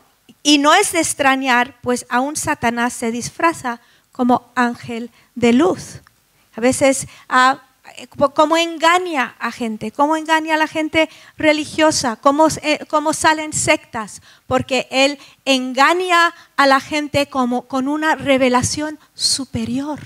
y 0.42 0.58
no 0.58 0.74
es 0.74 0.92
de 0.92 1.00
extrañar, 1.00 1.76
pues 1.82 2.04
aún 2.08 2.36
Satanás 2.36 2.92
se 2.92 3.12
disfraza 3.12 3.80
como 4.12 4.50
ángel 4.54 5.10
de 5.34 5.52
luz. 5.52 6.00
A 6.56 6.60
veces, 6.60 7.06
ah, 7.28 7.62
cómo 8.34 8.56
engaña 8.56 9.36
a 9.38 9.52
gente, 9.52 9.92
cómo 9.92 10.16
engaña 10.16 10.54
a 10.54 10.58
la 10.58 10.66
gente 10.66 11.08
religiosa, 11.36 12.18
eh, 12.62 12.78
cómo 12.88 13.12
salen 13.12 13.52
sectas, 13.52 14.22
porque 14.46 14.88
él 14.90 15.18
engaña 15.44 16.34
a 16.56 16.66
la 16.66 16.80
gente 16.80 17.26
como 17.28 17.62
con 17.62 17.88
una 17.88 18.14
revelación 18.16 18.98
superior. 19.14 20.00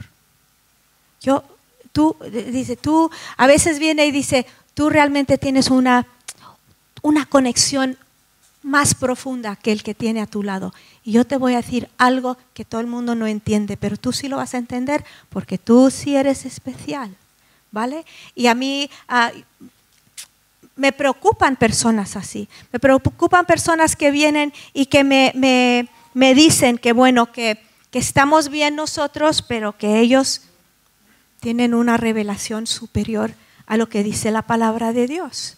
Yo, 1.20 1.44
tú, 1.92 2.16
dice, 2.30 2.76
tú, 2.76 3.10
a 3.36 3.46
veces 3.46 3.78
viene 3.78 4.06
y 4.06 4.10
dice, 4.10 4.46
tú 4.74 4.90
realmente 4.90 5.38
tienes 5.38 5.70
una 5.70 6.06
una 7.02 7.26
conexión 7.26 7.98
más 8.62 8.94
profunda 8.94 9.56
que 9.56 9.72
el 9.72 9.82
que 9.82 9.94
tiene 9.94 10.20
a 10.20 10.26
tu 10.26 10.42
lado. 10.42 10.74
Y 11.04 11.12
yo 11.12 11.24
te 11.24 11.36
voy 11.36 11.54
a 11.54 11.58
decir 11.62 11.88
algo 11.96 12.36
que 12.54 12.64
todo 12.64 12.80
el 12.80 12.86
mundo 12.86 13.14
no 13.14 13.26
entiende, 13.26 13.76
pero 13.76 13.96
tú 13.96 14.12
sí 14.12 14.28
lo 14.28 14.36
vas 14.36 14.54
a 14.54 14.58
entender 14.58 15.04
porque 15.28 15.58
tú 15.58 15.90
sí 15.90 16.16
eres 16.16 16.44
especial, 16.44 17.14
¿vale? 17.70 18.04
Y 18.34 18.46
a 18.46 18.54
mí 18.54 18.90
ah, 19.08 19.32
me 20.76 20.92
preocupan 20.92 21.56
personas 21.56 22.16
así, 22.16 22.48
me 22.72 22.78
preocupan 22.78 23.46
personas 23.46 23.96
que 23.96 24.10
vienen 24.10 24.52
y 24.72 24.86
que 24.86 25.04
me, 25.04 25.32
me, 26.14 26.34
dicen 26.34 26.78
que 26.78 26.92
bueno, 26.92 27.32
que, 27.32 27.60
que 27.90 27.98
estamos 27.98 28.48
bien 28.48 28.76
nosotros, 28.76 29.42
pero 29.42 29.76
que 29.76 30.00
ellos 30.00 30.42
tienen 31.40 31.74
una 31.74 31.96
revelación 31.96 32.66
superior 32.66 33.32
a 33.66 33.76
lo 33.76 33.88
que 33.88 34.02
dice 34.02 34.30
la 34.30 34.42
palabra 34.42 34.92
de 34.92 35.06
Dios. 35.06 35.57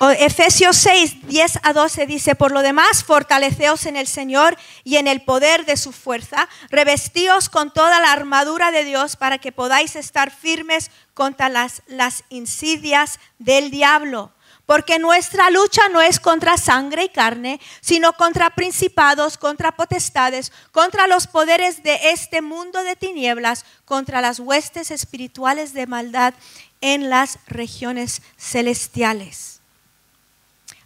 Efesios 0.00 0.76
6, 0.76 1.26
10 1.26 1.58
a 1.64 1.72
12 1.72 2.06
dice, 2.06 2.36
por 2.36 2.52
lo 2.52 2.62
demás, 2.62 3.02
fortaleceos 3.02 3.84
en 3.84 3.96
el 3.96 4.06
Señor 4.06 4.56
y 4.84 4.96
en 4.96 5.08
el 5.08 5.22
poder 5.22 5.66
de 5.66 5.76
su 5.76 5.90
fuerza, 5.90 6.48
revestíos 6.70 7.48
con 7.48 7.72
toda 7.72 7.98
la 8.00 8.12
armadura 8.12 8.70
de 8.70 8.84
Dios 8.84 9.16
para 9.16 9.38
que 9.38 9.50
podáis 9.50 9.96
estar 9.96 10.30
firmes 10.30 10.92
contra 11.14 11.48
las, 11.48 11.82
las 11.88 12.22
insidias 12.28 13.18
del 13.40 13.72
diablo. 13.72 14.32
Porque 14.66 15.00
nuestra 15.00 15.50
lucha 15.50 15.88
no 15.88 16.00
es 16.00 16.20
contra 16.20 16.58
sangre 16.58 17.04
y 17.04 17.08
carne, 17.08 17.58
sino 17.80 18.12
contra 18.12 18.50
principados, 18.50 19.36
contra 19.36 19.72
potestades, 19.72 20.52
contra 20.70 21.08
los 21.08 21.26
poderes 21.26 21.82
de 21.82 21.98
este 22.10 22.40
mundo 22.40 22.84
de 22.84 22.94
tinieblas, 22.94 23.64
contra 23.84 24.20
las 24.20 24.38
huestes 24.38 24.92
espirituales 24.92 25.72
de 25.72 25.88
maldad 25.88 26.34
en 26.80 27.10
las 27.10 27.38
regiones 27.48 28.22
celestiales. 28.36 29.57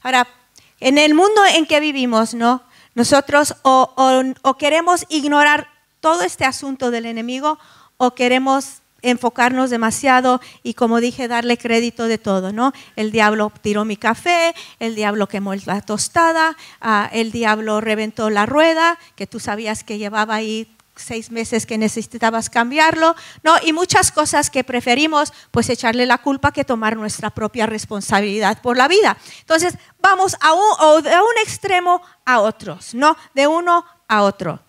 Ahora, 0.03 0.27
en 0.81 0.99
el 0.99 1.15
mundo 1.15 1.41
en 1.55 1.67
que 1.67 1.81
vivimos, 1.81 2.35
¿no? 2.35 2.63
Nosotros 2.95 3.55
o, 3.63 4.57
queremos 4.59 5.07
ignorar 5.09 5.69
todo 6.01 6.23
este 6.23 6.45
asunto 6.45 6.91
del 6.91 7.07
enemigo 7.07 7.59
o 7.97 8.15
queremos 8.15 8.83
enfocarnos 9.01 9.71
demasiado 9.71 10.41
y 10.63 10.75
como 10.75 11.01
dije 11.01 11.27
darle 11.27 11.57
crédito 11.57 12.07
de 12.07 12.19
todo, 12.19 12.53
¿no? 12.53 12.73
El 12.97 13.11
diablo 13.11 13.53
tiró 13.63 13.85
mi 13.85 13.97
café, 13.97 14.55
el 14.79 14.95
diablo 14.95 15.27
quemó 15.27 15.55
la 15.55 15.81
tostada, 15.81 16.57
ah, 16.81 17.09
el 17.13 17.33
diablo 17.33 17.81
reventó 17.81 18.31
la 18.31 18.47
rueda 18.47 18.99
que 19.17 19.27
tú 19.27 19.41
sabías 19.41 19.83
que 19.83 19.99
llevaba 19.99 20.37
ahí 20.37 20.77
seis 20.95 21.31
meses 21.31 21.67
que 21.67 21.79
necesitabas 21.79 22.51
cambiarlo, 22.51 23.15
¿no? 23.43 23.55
Y 23.63 23.73
muchas 23.73 24.13
cosas 24.13 24.51
que 24.51 24.65
preferimos 24.65 25.33
pues 25.51 25.69
echarle 25.69 26.07
la 26.07 26.19
culpa 26.19 26.53
que 26.53 26.65
tomar 26.65 26.97
nuestra 26.97 27.31
propia 27.31 27.67
responsabilidad 27.67 28.61
por 28.61 28.77
la 28.77 28.89
vida. 28.89 29.17
Entonces, 29.41 29.75
vamos 30.01 30.37
a 30.41 30.53
un, 30.53 31.03
de 31.03 31.11
un 31.11 31.39
extremo 31.43 32.03
a 32.25 32.41
otros, 32.41 32.95
¿no? 32.95 33.17
De 33.35 33.47
uno 33.47 33.85
a 34.09 34.23
otro. 34.23 34.61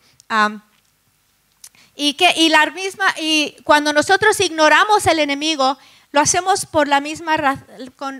y, 1.95 2.13
que, 2.13 2.33
y, 2.37 2.49
la 2.49 2.65
misma, 2.67 3.05
y 3.19 3.55
cuando 3.63 3.93
nosotros 3.93 4.39
ignoramos 4.39 5.05
el 5.07 5.19
enemigo, 5.19 5.77
lo 6.13 6.21
hacemos 6.21 6.67
por 6.67 6.87
la, 6.87 7.01
misma, 7.01 7.65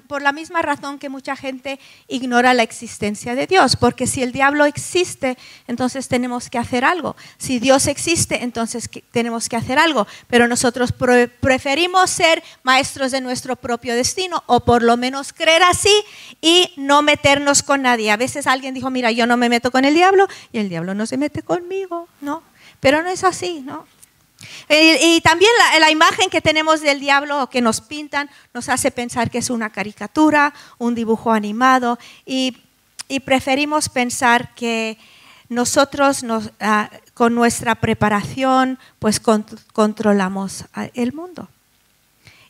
por 0.08 0.24
la 0.24 0.32
misma 0.32 0.64
razón 0.64 0.98
que 0.98 1.10
mucha 1.10 1.36
gente 1.36 1.80
ignora 2.08 2.56
la 2.56 2.64
existencia 2.64 3.36
de 3.36 3.46
Dios, 3.46 3.76
porque 3.76 4.08
si 4.08 4.24
el 4.24 4.32
diablo 4.32 4.66
existe, 4.66 5.38
entonces 5.68 6.08
tenemos 6.08 6.50
que 6.50 6.58
hacer 6.58 6.86
algo. 6.86 7.16
Si 7.38 7.60
Dios 7.60 7.86
existe, 7.86 8.44
entonces 8.44 8.90
tenemos 9.12 9.48
que 9.48 9.58
hacer 9.58 9.78
algo. 9.78 10.08
Pero 10.28 10.48
nosotros 10.48 10.92
preferimos 11.40 12.10
ser 12.10 12.44
maestros 12.64 13.12
de 13.12 13.22
nuestro 13.22 13.56
propio 13.58 13.94
destino, 13.94 14.44
o 14.48 14.62
por 14.62 14.82
lo 14.82 14.98
menos 14.98 15.32
creer 15.32 15.62
así 15.62 15.94
y 16.42 16.74
no 16.78 17.04
meternos 17.04 17.62
con 17.62 17.84
nadie. 17.84 18.10
A 18.10 18.18
veces 18.18 18.48
alguien 18.48 18.74
dijo, 18.74 18.90
mira, 18.90 19.12
yo 19.12 19.28
no 19.28 19.38
me 19.38 19.50
meto 19.50 19.70
con 19.70 19.86
el 19.86 19.94
diablo 19.94 20.28
y 20.52 20.58
el 20.58 20.68
diablo 20.68 20.96
no 20.96 21.06
se 21.06 21.18
mete 21.18 21.44
conmigo, 21.44 22.08
¿no? 22.22 22.42
Pero 22.80 23.04
no 23.04 23.10
es 23.10 23.24
así, 23.24 23.62
¿no? 23.62 23.86
Y, 24.70 25.22
también 25.22 25.52
la, 25.80 25.92
imagen 25.92 26.30
que 26.30 26.42
tenemos 26.42 26.82
del 26.82 27.00
diablo 27.00 27.44
o 27.44 27.50
que 27.50 27.62
nos 27.62 27.82
pintan 27.82 28.30
nos 28.54 28.70
hace 28.70 28.92
pensar 28.92 29.30
que 29.30 29.38
es 29.40 29.50
una 29.50 29.72
caricatura, 29.72 30.54
un 30.78 30.96
dibujo 30.96 31.32
animado 31.32 32.00
y, 32.26 32.58
preferimos 33.26 33.90
pensar 33.90 34.56
que 34.56 34.98
nosotros 35.48 36.26
ah, 36.60 36.90
con 37.14 37.36
nuestra 37.36 37.76
preparación 37.76 38.80
pues 38.98 39.20
controlamos 39.20 40.66
el 40.96 41.14
mundo. 41.14 41.48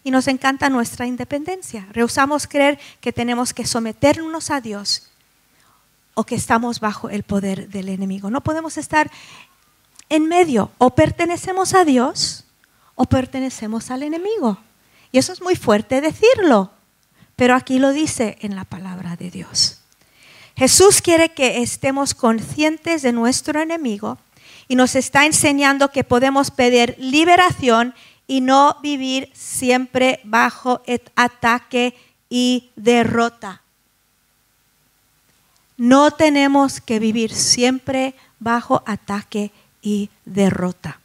Y 0.06 0.12
nos 0.12 0.28
encanta 0.28 0.70
nuestra 0.70 1.06
independencia. 1.06 1.88
Rehusamos 1.92 2.48
creer 2.48 2.80
que 3.02 3.12
tenemos 3.12 3.54
que 3.54 3.66
someternos 3.66 4.52
a 4.52 4.62
Dios 4.62 5.10
o 6.14 6.24
que 6.26 6.36
estamos 6.36 6.80
bajo 6.80 7.10
el 7.10 7.24
poder 7.24 7.70
del 7.70 7.90
enemigo. 7.90 8.30
No 8.30 8.42
podemos 8.42 8.78
estar 8.78 9.10
en 10.14 10.28
medio. 10.28 10.72
O 10.78 10.92
pertenecemos 10.92 11.74
a 11.74 11.86
Dios 11.86 12.46
o 12.96 13.06
pertenecemos 13.06 13.90
al 13.90 14.04
enemigo. 14.04 14.60
Y 15.12 15.18
eso 15.18 15.34
es 15.34 15.42
muy 15.42 15.56
fuerte 15.56 16.02
decirlo, 16.02 16.72
pero 17.36 17.56
aquí 17.56 17.80
lo 17.80 17.92
dice 17.92 18.38
en 18.42 18.56
la 18.56 18.64
palabra 18.64 19.16
de 19.16 19.32
Dios. 19.32 19.80
Jesús 20.56 21.02
quiere 21.02 21.30
que 21.30 21.64
estemos 21.64 22.14
conscientes 22.14 23.02
de 23.02 23.12
nuestro 23.12 23.60
enemigo 23.60 24.20
y 24.68 24.76
nos 24.76 24.96
está 24.96 25.26
enseñando 25.26 25.92
que 25.92 26.04
podemos 26.04 26.52
pedir 26.52 26.96
liberación 27.00 27.96
y 28.28 28.42
no 28.42 28.78
vivir 28.84 29.32
siempre 29.34 30.20
bajo 30.24 30.84
ataque 31.16 31.96
y 32.30 32.70
derrota. 32.76 33.64
No 35.76 36.12
tenemos 36.12 36.82
que 36.82 37.00
vivir 37.00 37.34
siempre 37.34 38.14
bajo 38.40 38.84
ataque 38.86 39.52
y 39.84 40.10
derrota. 40.26 41.00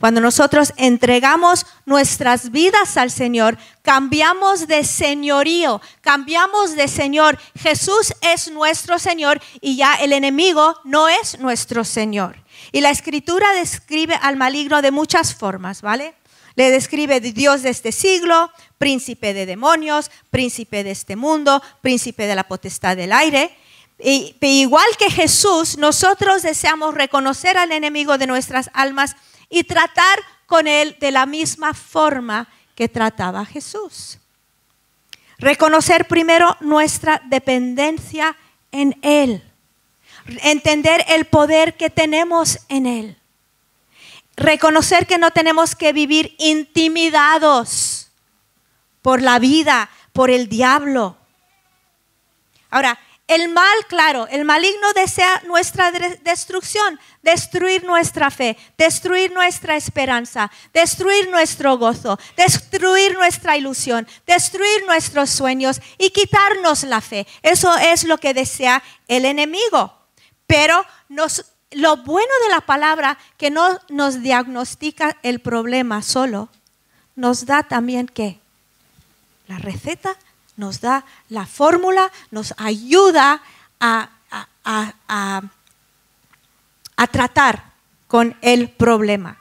Cuando 0.00 0.20
nosotros 0.20 0.72
entregamos 0.78 1.66
nuestras 1.86 2.50
vidas 2.50 2.96
al 2.96 3.10
Señor, 3.10 3.58
cambiamos 3.82 4.66
de 4.66 4.84
señorío, 4.84 5.80
cambiamos 6.00 6.74
de 6.74 6.88
Señor. 6.88 7.38
Jesús 7.56 8.12
es 8.20 8.50
nuestro 8.50 8.98
Señor 8.98 9.40
y 9.60 9.76
ya 9.76 9.94
el 9.94 10.12
enemigo 10.12 10.76
no 10.84 11.08
es 11.08 11.38
nuestro 11.38 11.84
Señor. 11.84 12.36
Y 12.72 12.80
la 12.80 12.90
escritura 12.90 13.52
describe 13.52 14.14
al 14.20 14.36
maligno 14.36 14.82
de 14.82 14.90
muchas 14.90 15.34
formas, 15.34 15.82
¿vale? 15.82 16.14
Le 16.54 16.70
describe 16.70 17.20
Dios 17.20 17.62
de 17.62 17.70
este 17.70 17.92
siglo, 17.92 18.50
príncipe 18.78 19.32
de 19.34 19.46
demonios, 19.46 20.10
príncipe 20.30 20.84
de 20.84 20.90
este 20.90 21.16
mundo, 21.16 21.62
príncipe 21.80 22.26
de 22.26 22.34
la 22.34 22.48
potestad 22.48 22.96
del 22.96 23.12
aire. 23.12 23.56
Y, 24.04 24.36
igual 24.40 24.86
que 24.98 25.10
Jesús, 25.10 25.78
nosotros 25.78 26.42
deseamos 26.42 26.94
reconocer 26.94 27.56
al 27.56 27.70
enemigo 27.70 28.18
de 28.18 28.26
nuestras 28.26 28.68
almas 28.74 29.14
y 29.48 29.62
tratar 29.62 30.18
con 30.46 30.66
él 30.66 30.96
de 30.98 31.12
la 31.12 31.24
misma 31.24 31.72
forma 31.72 32.48
que 32.74 32.88
trataba 32.88 33.44
Jesús. 33.44 34.18
Reconocer 35.38 36.08
primero 36.08 36.56
nuestra 36.60 37.22
dependencia 37.26 38.36
en 38.72 38.98
Él. 39.02 39.42
Entender 40.42 41.04
el 41.08 41.24
poder 41.24 41.76
que 41.76 41.90
tenemos 41.90 42.58
en 42.68 42.86
Él. 42.86 43.16
Reconocer 44.36 45.06
que 45.06 45.18
no 45.18 45.30
tenemos 45.30 45.74
que 45.74 45.92
vivir 45.92 46.34
intimidados 46.38 48.10
por 49.00 49.20
la 49.20 49.38
vida, 49.38 49.90
por 50.12 50.30
el 50.30 50.48
diablo. 50.48 51.16
Ahora, 52.70 52.98
el 53.34 53.48
mal, 53.48 53.76
claro, 53.88 54.26
el 54.28 54.44
maligno 54.44 54.92
desea 54.94 55.42
nuestra 55.46 55.90
destrucción, 56.22 57.00
destruir 57.22 57.84
nuestra 57.84 58.30
fe, 58.30 58.56
destruir 58.76 59.32
nuestra 59.32 59.76
esperanza, 59.76 60.50
destruir 60.72 61.30
nuestro 61.30 61.78
gozo, 61.78 62.18
destruir 62.36 63.14
nuestra 63.14 63.56
ilusión, 63.56 64.06
destruir 64.26 64.84
nuestros 64.86 65.30
sueños 65.30 65.80
y 65.98 66.10
quitarnos 66.10 66.84
la 66.84 67.00
fe. 67.00 67.26
Eso 67.42 67.74
es 67.78 68.04
lo 68.04 68.18
que 68.18 68.34
desea 68.34 68.82
el 69.08 69.24
enemigo. 69.24 69.92
Pero 70.46 70.84
lo 71.08 71.96
bueno 71.98 72.32
de 72.46 72.50
la 72.50 72.60
palabra 72.60 73.18
que 73.38 73.50
no 73.50 73.78
nos 73.88 74.22
diagnostica 74.22 75.16
el 75.22 75.40
problema 75.40 76.02
solo, 76.02 76.50
nos 77.16 77.46
da 77.46 77.62
también 77.62 78.06
qué? 78.06 78.40
La 79.48 79.58
receta 79.58 80.16
nos 80.62 80.80
da 80.80 81.04
la 81.28 81.44
fórmula, 81.44 82.12
nos 82.30 82.54
ayuda 82.56 83.42
a, 83.80 84.10
tratar 87.10 87.64
con 88.06 88.36
el 88.42 88.70
problema. 88.70 89.38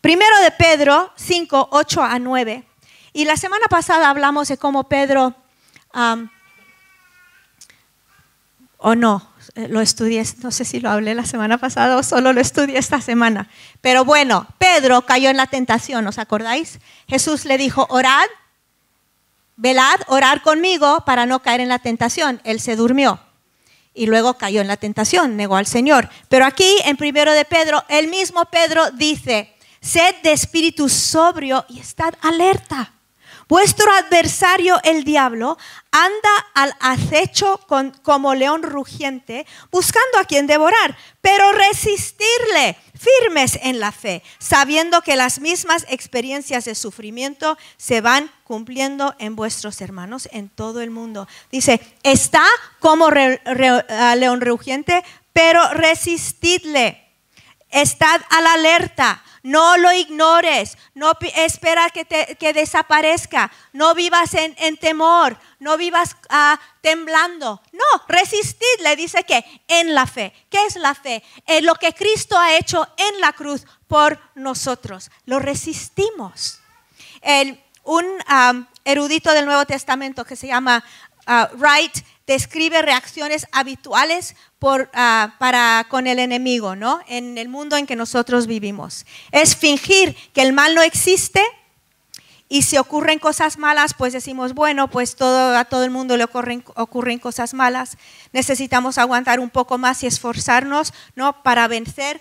Primero 0.00 0.38
de 0.38 0.52
Pedro 0.52 1.12
5, 1.16 1.68
8 1.72 2.02
a 2.04 2.18
9. 2.20 2.64
Y 3.12 3.24
la 3.24 3.36
semana 3.36 3.66
pasada 3.68 4.08
hablamos 4.08 4.46
de 4.46 4.56
cómo 4.56 4.84
Pedro, 4.84 5.34
o 8.78 8.94
no, 8.94 9.28
lo 9.56 9.80
estudié, 9.80 10.24
no 10.42 10.52
sé 10.52 10.64
si 10.64 10.78
lo 10.78 10.90
hablé 10.90 11.16
la 11.16 11.26
semana 11.26 11.58
pasada 11.58 11.96
o 11.96 12.04
solo 12.04 12.32
lo 12.32 12.40
estudié 12.40 12.78
esta 12.78 13.00
semana. 13.00 13.48
Pero 13.80 14.04
bueno, 14.04 14.46
Pedro 14.58 15.02
cayó 15.06 15.28
en 15.28 15.36
la 15.36 15.48
tentación, 15.48 16.06
¿os 16.06 16.18
acordáis? 16.18 16.78
Jesús 17.08 17.46
le 17.46 17.58
dijo, 17.58 17.84
orad 17.90 18.28
velad, 19.56 20.00
orar 20.08 20.42
conmigo 20.42 21.02
para 21.04 21.26
no 21.26 21.42
caer 21.42 21.60
en 21.60 21.68
la 21.68 21.78
tentación. 21.78 22.40
Él 22.44 22.60
se 22.60 22.76
durmió 22.76 23.20
y 23.94 24.06
luego 24.06 24.34
cayó 24.34 24.60
en 24.60 24.68
la 24.68 24.76
tentación, 24.76 25.36
negó 25.36 25.56
al 25.56 25.66
Señor. 25.66 26.08
Pero 26.28 26.44
aquí 26.44 26.76
en 26.84 26.96
primero 26.96 27.32
de 27.32 27.44
Pedro, 27.44 27.84
el 27.88 28.08
mismo 28.08 28.44
Pedro 28.46 28.90
dice, 28.92 29.54
sed 29.80 30.14
de 30.22 30.32
espíritu 30.32 30.88
sobrio 30.88 31.64
y 31.68 31.80
estad 31.80 32.14
alerta. 32.22 32.92
Vuestro 33.52 33.92
adversario, 33.92 34.80
el 34.82 35.04
diablo, 35.04 35.58
anda 35.90 36.46
al 36.54 36.74
acecho 36.80 37.60
como 38.00 38.34
león 38.34 38.62
rugiente, 38.62 39.46
buscando 39.70 40.18
a 40.18 40.24
quien 40.24 40.46
devorar, 40.46 40.96
pero 41.20 41.52
resistirle 41.52 42.78
firmes 42.98 43.58
en 43.62 43.78
la 43.78 43.92
fe, 43.92 44.22
sabiendo 44.38 45.02
que 45.02 45.16
las 45.16 45.38
mismas 45.38 45.84
experiencias 45.90 46.64
de 46.64 46.74
sufrimiento 46.74 47.58
se 47.76 48.00
van 48.00 48.30
cumpliendo 48.44 49.14
en 49.18 49.36
vuestros 49.36 49.82
hermanos 49.82 50.30
en 50.32 50.48
todo 50.48 50.80
el 50.80 50.90
mundo. 50.90 51.28
Dice, 51.50 51.78
está 52.04 52.46
como 52.80 53.10
león 53.10 54.40
rugiente, 54.40 55.04
pero 55.34 55.60
resistidle. 55.74 57.01
Estad 57.72 58.20
a 58.30 58.40
la 58.40 58.52
alerta 58.52 59.22
no 59.42 59.76
lo 59.76 59.92
ignores, 59.92 60.78
no 60.94 61.12
espera 61.36 61.90
que, 61.90 62.52
desaparezca, 62.52 63.50
no 63.72 63.94
vivas 63.94 64.34
en, 64.34 64.76
temor, 64.76 65.36
no 65.58 65.76
vivas 65.76 66.16
ah, 66.28 66.60
temblando. 66.80 67.60
No, 67.72 68.02
resistid, 68.08 68.80
le 68.80 68.94
dice 68.96 69.24
que 69.24 69.44
en 69.66 69.94
la 69.94 70.06
fe. 70.06 70.32
¿Qué 70.48 70.64
es 70.66 70.76
la 70.76 70.94
fe? 70.94 71.22
En 71.46 71.66
lo 71.66 71.74
que 71.74 71.92
Cristo 71.92 72.38
ha 72.38 72.56
hecho 72.56 72.86
en 72.96 73.20
la 73.20 73.32
cruz 73.32 73.66
por 73.88 74.18
nosotros. 74.34 75.10
Lo 75.26 75.38
resistimos. 75.38 76.60
un 77.84 78.04
erudito 78.84 79.32
del 79.32 79.46
Nuevo 79.46 79.64
Testamento 79.66 80.24
que 80.24 80.36
se 80.36 80.46
llama 80.46 80.84
uh, 81.26 81.56
Wright 81.56 82.04
describe 82.26 82.82
reacciones 82.82 83.46
habituales 83.52 84.36
ah, 84.94 85.34
para 85.38 85.86
con 85.88 86.06
el 86.06 86.18
enemigo, 86.18 86.76
¿no? 86.76 87.00
En 87.08 87.38
el 87.38 87.48
mundo 87.48 87.76
en 87.76 87.86
que 87.86 87.96
nosotros 87.96 88.46
vivimos. 88.46 89.06
Es 89.30 89.56
fingir 89.56 90.16
que 90.32 90.42
el 90.42 90.52
mal 90.52 90.74
no 90.74 90.82
existe 90.82 91.42
y 92.52 92.60
si 92.60 92.76
ocurren 92.76 93.18
cosas 93.18 93.56
malas, 93.56 93.94
pues 93.94 94.12
decimos, 94.12 94.52
bueno, 94.52 94.88
pues 94.88 95.16
todo, 95.16 95.56
a 95.56 95.64
todo 95.64 95.84
el 95.84 95.90
mundo 95.90 96.18
le 96.18 96.24
ocurren, 96.24 96.62
ocurren 96.76 97.18
cosas 97.18 97.54
malas. 97.54 97.96
Necesitamos 98.34 98.98
aguantar 98.98 99.40
un 99.40 99.48
poco 99.48 99.78
más 99.78 100.02
y 100.02 100.06
esforzarnos, 100.06 100.92
¿no? 101.16 101.42
Para 101.42 101.66
vencer 101.66 102.20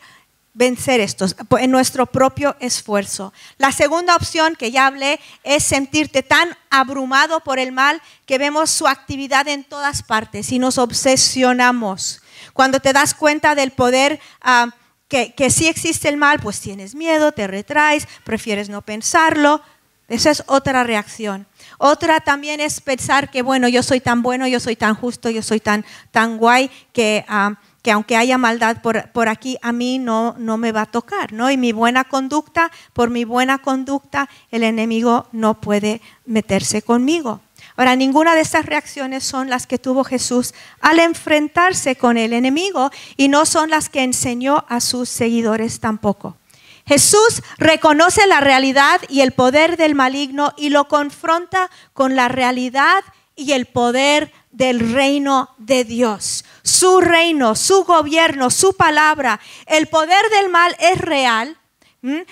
vencer 0.53 0.99
estos 0.99 1.35
en 1.59 1.71
nuestro 1.71 2.05
propio 2.05 2.55
esfuerzo. 2.59 3.33
La 3.57 3.71
segunda 3.71 4.15
opción 4.15 4.55
que 4.55 4.71
ya 4.71 4.87
hablé 4.87 5.19
es 5.43 5.63
sentirte 5.63 6.23
tan 6.23 6.57
abrumado 6.69 7.39
por 7.41 7.59
el 7.59 7.71
mal 7.71 8.01
que 8.25 8.37
vemos 8.37 8.69
su 8.69 8.87
actividad 8.87 9.47
en 9.47 9.63
todas 9.63 10.03
partes 10.03 10.51
y 10.51 10.59
nos 10.59 10.77
obsesionamos. 10.77 12.21
Cuando 12.53 12.79
te 12.79 12.93
das 12.93 13.13
cuenta 13.13 13.55
del 13.55 13.71
poder 13.71 14.19
ah, 14.41 14.69
que, 15.07 15.33
que 15.33 15.49
sí 15.49 15.67
existe 15.67 16.09
el 16.09 16.17
mal, 16.17 16.39
pues 16.39 16.59
tienes 16.59 16.95
miedo, 16.95 17.31
te 17.31 17.47
retraes, 17.47 18.07
prefieres 18.23 18.69
no 18.69 18.81
pensarlo. 18.81 19.61
Esa 20.09 20.31
es 20.31 20.43
otra 20.47 20.83
reacción. 20.83 21.47
Otra 21.77 22.19
también 22.19 22.59
es 22.59 22.81
pensar 22.81 23.31
que, 23.31 23.41
bueno, 23.41 23.69
yo 23.69 23.81
soy 23.81 24.01
tan 24.01 24.21
bueno, 24.21 24.45
yo 24.45 24.59
soy 24.59 24.75
tan 24.75 24.93
justo, 24.93 25.29
yo 25.29 25.41
soy 25.41 25.61
tan, 25.61 25.85
tan 26.11 26.37
guay 26.37 26.69
que... 26.91 27.23
Ah, 27.29 27.57
que 27.81 27.91
aunque 27.91 28.15
haya 28.15 28.37
maldad 28.37 28.81
por, 28.81 29.29
aquí, 29.29 29.57
a 29.61 29.71
mí 29.71 29.97
no, 29.97 30.35
no 30.37 30.57
me 30.57 30.71
va 30.71 30.81
a 30.81 30.85
tocar, 30.85 31.33
¿no? 31.33 31.49
Y 31.49 31.57
mi 31.57 31.71
buena 31.71 32.03
conducta, 32.03 32.71
por 32.93 33.09
mi 33.09 33.23
buena 33.23 33.57
conducta, 33.57 34.29
el 34.51 34.63
enemigo 34.63 35.27
no 35.31 35.59
puede 35.59 36.01
meterse 36.25 36.81
conmigo. 36.81 37.41
Ahora, 37.75 37.95
ninguna 37.95 38.35
de 38.35 38.41
estas 38.41 38.65
reacciones 38.65 39.23
son 39.23 39.49
las 39.49 39.65
que 39.65 39.79
tuvo 39.79 40.03
Jesús 40.03 40.53
al 40.81 40.99
enfrentarse 40.99 41.95
con 41.95 42.17
el 42.17 42.33
enemigo 42.33 42.91
y 43.17 43.27
no 43.27 43.45
son 43.45 43.69
las 43.69 43.89
que 43.89 44.03
enseñó 44.03 44.65
a 44.67 44.81
sus 44.81 45.09
seguidores 45.09 45.79
tampoco. 45.79 46.37
Jesús 46.85 47.41
reconoce 47.57 48.27
la 48.27 48.39
realidad 48.39 49.01
y 49.07 49.21
el 49.21 49.31
poder 49.31 49.77
del 49.77 49.95
maligno 49.95 50.53
y 50.57 50.69
lo 50.69 50.87
confronta 50.87 51.69
con 51.93 52.15
la 52.15 52.27
realidad 52.27 53.03
y 53.35 53.53
el 53.53 53.65
poder 53.65 54.31
del 54.51 54.91
reino 54.91 55.49
de 55.57 55.85
Dios. 55.85 56.43
Su 56.81 56.99
reino, 56.99 57.53
su 57.53 57.83
gobierno, 57.83 58.49
su 58.49 58.73
palabra. 58.73 59.39
El 59.67 59.85
poder 59.85 60.27
del 60.31 60.49
mal 60.49 60.75
es 60.79 60.97
real, 60.97 61.55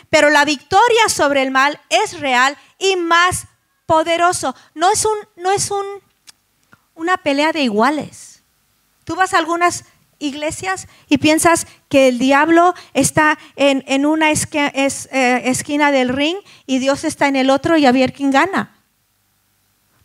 pero 0.10 0.32
la 0.32 0.44
victoria 0.44 1.08
sobre 1.08 1.44
el 1.44 1.52
mal 1.52 1.80
es 1.88 2.20
real 2.20 2.58
y 2.80 2.96
más 2.96 3.46
poderoso. 3.86 4.56
No 4.74 4.90
es, 4.92 5.06
un, 5.06 5.16
no 5.36 5.52
es 5.52 5.70
un, 5.70 5.86
una 6.96 7.18
pelea 7.18 7.52
de 7.52 7.62
iguales. 7.62 8.42
Tú 9.04 9.14
vas 9.14 9.36
a 9.36 9.38
algunas 9.38 9.86
iglesias 10.18 10.88
y 11.10 11.20
piensas 11.20 11.68
que 11.88 12.08
el 12.08 12.18
diablo 12.18 12.74
está 12.96 13.38
en, 13.56 14.08
una 14.08 14.32
eh, 14.32 15.42
esquina 15.46 15.92
del 15.92 16.10
ring 16.10 16.38
y 16.66 16.80
Dios 16.80 17.04
está 17.04 17.28
en 17.28 17.36
el 17.36 17.52
otro 17.52 17.78
y 17.78 17.86
a 17.86 17.92
ver 17.92 18.14
quién 18.14 18.32
gana. 18.32 18.76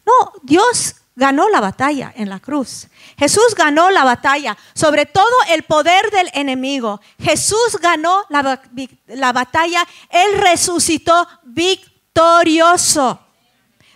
No, 0.05 0.35
Dios 0.43 0.97
ganó 1.16 1.48
la 1.48 1.61
batalla 1.61 2.12
en 2.16 2.29
la 2.29 2.40
cruz. 2.40 2.88
Jesús 3.18 3.55
ganó 3.57 3.90
la 3.90 4.05
batalla 4.05 4.57
sobre 4.74 5.07
todo 5.07 5.24
el 5.50 5.62
poder 5.62 6.11
del 6.11 6.31
enemigo. 6.35 7.00
Jesús 7.20 7.79
ganó 7.81 8.24
la, 8.29 9.33
batalla. 9.33 9.87
Él 10.11 10.38
resucitó 10.38 11.27
victorioso. 11.44 13.20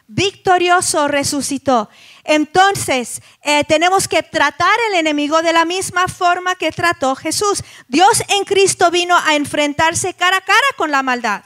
Victorioso 0.07 1.07
resucitó. 1.09 1.91
Entonces, 2.25 3.21
eh, 3.43 3.65
tenemos 3.65 4.09
que 4.09 4.23
tratar 4.23 4.75
el 4.89 4.95
enemigo 4.99 5.43
de 5.43 5.53
la 5.53 5.65
misma 5.65 6.09
forma 6.09 6.55
que 6.55 6.73
trató 6.73 7.15
Jesús. 7.15 7.63
Dios 7.89 8.23
en 8.29 8.45
Cristo 8.45 8.91
vino 8.91 9.17
a 9.17 9.35
enfrentarse 9.35 10.15
cara 10.15 10.39
a 10.39 10.41
cara 10.43 10.67
con 10.77 10.91
la 10.91 11.03
maldad. 11.03 11.43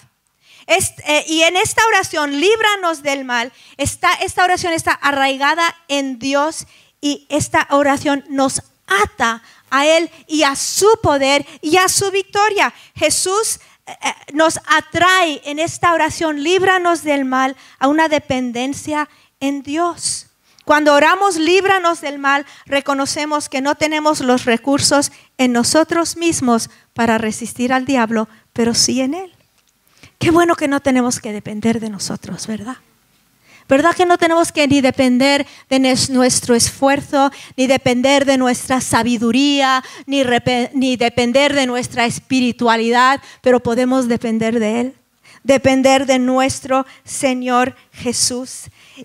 Eh, 0.67 1.25
y 1.29 1.43
en 1.43 1.57
esta 1.57 1.83
oración, 1.87 2.41
líbranos 2.41 3.03
del 3.03 3.25
mal, 3.25 3.53
esta, 3.77 4.11
oración 4.43 4.73
está 4.73 4.93
arraigada 4.93 5.75
en 5.89 6.19
Dios 6.19 6.67
y 7.01 7.27
esta 7.29 7.67
oración 7.71 8.25
nos 8.29 8.63
ata 8.87 9.43
a 9.71 9.87
Él 9.87 10.11
y 10.27 10.43
a 10.43 10.55
su 10.57 10.89
poder 11.03 11.47
y 11.61 11.77
a 11.77 11.89
su 11.89 12.11
victoria. 12.11 12.73
Jesús 12.95 13.61
eh, 13.87 13.93
eh, 14.03 14.15
nos 14.33 14.61
atrae 14.67 15.41
en 15.45 15.59
esta 15.59 15.93
oración, 15.93 16.43
líbranos 16.43 17.03
del 17.03 17.25
mal, 17.25 17.57
a 17.79 17.89
una 17.89 18.09
dependencia 18.09 19.09
en 19.41 19.63
Dios. 19.63 20.29
Cuando 20.65 20.95
oramos, 20.95 21.37
líbranos 21.37 22.01
del 22.01 22.21
mal, 22.21 22.47
reconocemos 22.67 23.49
que 23.49 23.61
no 23.61 23.75
tenemos 23.75 24.21
los 24.21 24.45
recursos 24.45 25.11
en 25.37 25.53
nosotros 25.53 26.17
mismos 26.17 26.71
para 26.95 27.19
resistir 27.19 27.73
al 27.73 27.85
diablo, 27.85 28.29
pero 28.53 28.73
sí 28.73 29.01
en 29.01 29.15
Él. 29.15 29.42
Qué 30.23 30.31
bueno 30.31 30.55
que 30.55 30.69
no 30.69 30.79
tenemos 30.79 31.19
que 31.19 31.33
depender 31.33 31.81
de 31.81 31.91
nosotros, 31.91 32.47
¿verdad? 32.47 32.77
¿Verdad 33.69 33.93
que 33.93 34.07
no 34.07 34.19
tenemos 34.19 34.53
que 34.53 34.69
ni 34.69 34.81
depender 34.81 35.45
de 35.69 35.81
nuestro 36.11 36.55
esfuerzo, 36.55 37.33
ni 37.57 37.67
depender 37.67 38.25
de 38.25 38.39
nuestra 38.39 38.81
sabiduría, 38.81 39.83
ni, 40.07 40.23
ni, 40.75 40.95
depender 40.95 41.55
de 41.55 41.67
nuestra 41.67 42.07
espiritualidad, 42.07 43.21
pero 43.41 43.59
podemos 43.59 44.07
depender 44.07 44.61
de 44.61 44.81
Él? 44.81 44.95
Depender 45.43 46.07
de 46.07 46.19
nuestro 46.19 46.87
Señor 47.05 47.75
Jesús. 47.93 48.65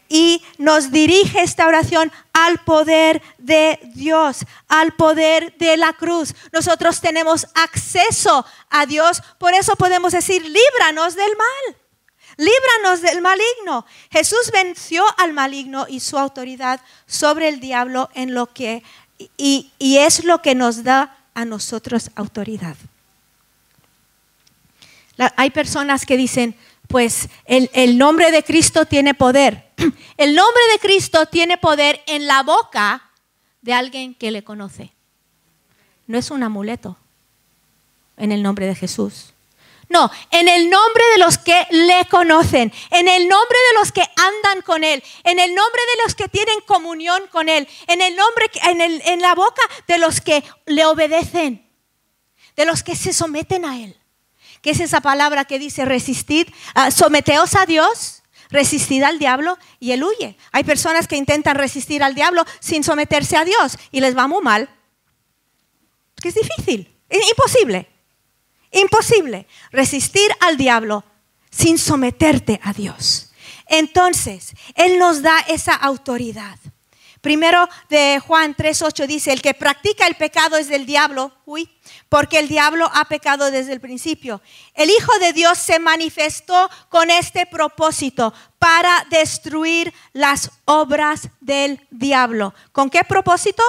Y 0.10 0.44
nos 0.58 0.92
dirige 0.92 1.42
esta 1.42 1.68
oración 1.68 2.12
al 2.34 2.60
poder 2.60 3.22
de 3.38 3.80
Dios, 3.96 4.40
al 4.68 4.94
poder 4.94 5.56
de 5.58 5.78
la 5.78 5.94
cruz. 5.94 6.36
Nosotros 6.52 7.02
tenemos 7.02 7.48
acceso 7.56 8.46
a 8.70 8.86
Dios, 8.86 9.22
por 9.38 9.54
eso 9.54 9.76
podemos 9.76 10.14
decir, 10.14 10.44
líbranos 10.44 11.16
del 11.16 11.32
mal. 11.38 11.78
Líbranos 12.38 13.02
del 13.02 13.22
maligno. 13.22 13.86
Jesús 14.12 14.52
venció 14.54 15.04
al 15.18 15.34
maligno 15.34 15.88
y 15.90 16.02
su 16.02 16.20
autoridad 16.20 16.80
sobre 17.08 17.48
el 17.48 17.60
diablo 17.60 18.10
en 18.14 18.36
lo 18.36 18.54
que 18.54 18.84
y, 19.38 19.72
y 19.80 19.98
es 19.98 20.24
lo 20.24 20.44
que 20.44 20.54
nos 20.54 20.84
da 20.84 21.18
a 21.34 21.46
nosotros 21.46 22.12
autoridad. 22.16 22.76
Hay 25.36 25.50
personas 25.50 26.06
que 26.06 26.18
dicen, 26.18 26.56
pues 26.88 27.30
el, 27.46 27.70
el 27.74 27.98
nombre 27.98 28.32
de 28.32 28.44
Cristo 28.44 28.86
tiene 28.86 29.14
poder. 29.14 29.68
El 30.18 30.34
nombre 30.34 30.64
de 30.72 30.80
Cristo 30.80 31.28
tiene 31.28 31.60
poder 31.60 32.02
en 32.08 32.26
la 32.26 32.42
boca 32.42 33.12
de 33.62 33.74
alguien 33.74 34.16
que 34.16 34.32
le 34.32 34.44
conoce. 34.44 34.92
No 36.08 36.18
es 36.18 36.32
un 36.32 36.42
amuleto 36.42 36.98
en 38.18 38.32
el 38.32 38.42
nombre 38.42 38.66
de 38.66 38.74
Jesús. 38.74 39.34
No, 39.90 40.12
en 40.32 40.50
el 40.50 40.70
nombre 40.70 41.04
de 41.14 41.20
los 41.20 41.38
que 41.38 41.66
le 41.70 42.06
conocen, 42.10 42.74
en 42.92 43.08
el 43.08 43.28
nombre 43.28 43.58
de 43.72 43.80
los 43.80 43.92
que 43.92 44.02
andan 44.02 44.62
con 44.64 44.84
Él, 44.84 45.02
en 45.24 45.40
el 45.40 45.56
nombre 45.56 45.82
de 45.96 46.04
los 46.04 46.16
que 46.16 46.28
tienen 46.28 46.60
comunión 46.66 47.22
con 47.32 47.48
Él, 47.48 47.68
en 47.88 48.02
el 48.02 48.16
nombre, 48.16 48.50
en, 48.64 48.82
en 48.82 49.22
la 49.22 49.34
boca 49.34 49.62
de 49.88 49.98
los 49.98 50.20
que 50.20 50.44
le 50.66 50.86
obedecen, 50.86 51.66
de 52.58 52.66
los 52.66 52.84
que 52.84 52.96
se 52.96 53.14
someten 53.14 53.64
a 53.64 53.82
Él. 53.82 53.98
¿Qué 54.68 54.72
es 54.72 54.82
esa 54.82 55.00
palabra 55.00 55.46
que 55.46 55.60
dice 55.60 55.86
resistid? 55.86 56.50
Ah, 56.76 56.92
someteos 56.92 57.56
a 57.56 57.66
Dios, 57.66 58.22
resistid 58.50 59.02
al 59.04 59.18
diablo 59.18 59.58
y 59.80 59.94
Él 59.94 60.04
huye. 60.04 60.36
Hay 60.52 60.66
personas 60.66 61.08
que 61.08 61.16
intentan 61.16 61.56
resistir 61.56 62.04
al 62.04 62.16
diablo 62.16 62.44
sin 62.60 62.84
someterse 62.84 63.38
a 63.38 63.46
Dios 63.46 63.78
y 63.94 64.02
les 64.02 64.18
va 64.18 64.28
muy 64.28 64.44
mal. 64.44 64.70
Es 66.22 66.36
difícil, 66.36 66.94
es 67.08 67.30
imposible. 67.30 67.88
Imposible 68.74 69.48
resistir 69.72 70.30
al 70.42 70.58
diablo 70.58 71.06
sin 71.50 71.78
someterte 71.78 72.60
a 72.62 72.74
Dios. 72.74 73.32
Entonces, 73.68 74.54
Él 74.76 75.00
nos 75.00 75.22
da 75.22 75.40
esa 75.48 75.76
autoridad. 75.76 76.60
Primero 77.22 77.68
de 77.90 78.20
Juan 78.26 78.56
3.8 78.56 79.08
dice, 79.08 79.34
el 79.34 79.42
que 79.42 79.54
practica 79.54 80.08
el 80.08 80.16
pecado 80.16 80.58
es 80.58 80.68
del 80.68 80.86
diablo, 80.86 81.32
uy, 81.46 81.70
porque 82.10 82.40
el 82.40 82.48
diablo 82.48 82.90
ha 82.94 83.06
pecado 83.06 83.52
desde 83.52 83.74
el 83.74 83.82
principio. 83.82 84.42
El 84.74 84.90
Hijo 84.90 85.12
de 85.20 85.34
Dios 85.34 85.58
se 85.58 85.80
manifestó 85.80 86.70
con 86.90 87.10
este 87.10 87.46
propósito 87.46 88.34
para 88.60 89.06
destruir 89.10 89.94
las 90.14 90.52
obras 90.66 91.30
del 91.42 91.86
diablo. 91.92 92.54
¿Con 92.72 92.90
qué 92.90 93.04
propósito? 93.04 93.64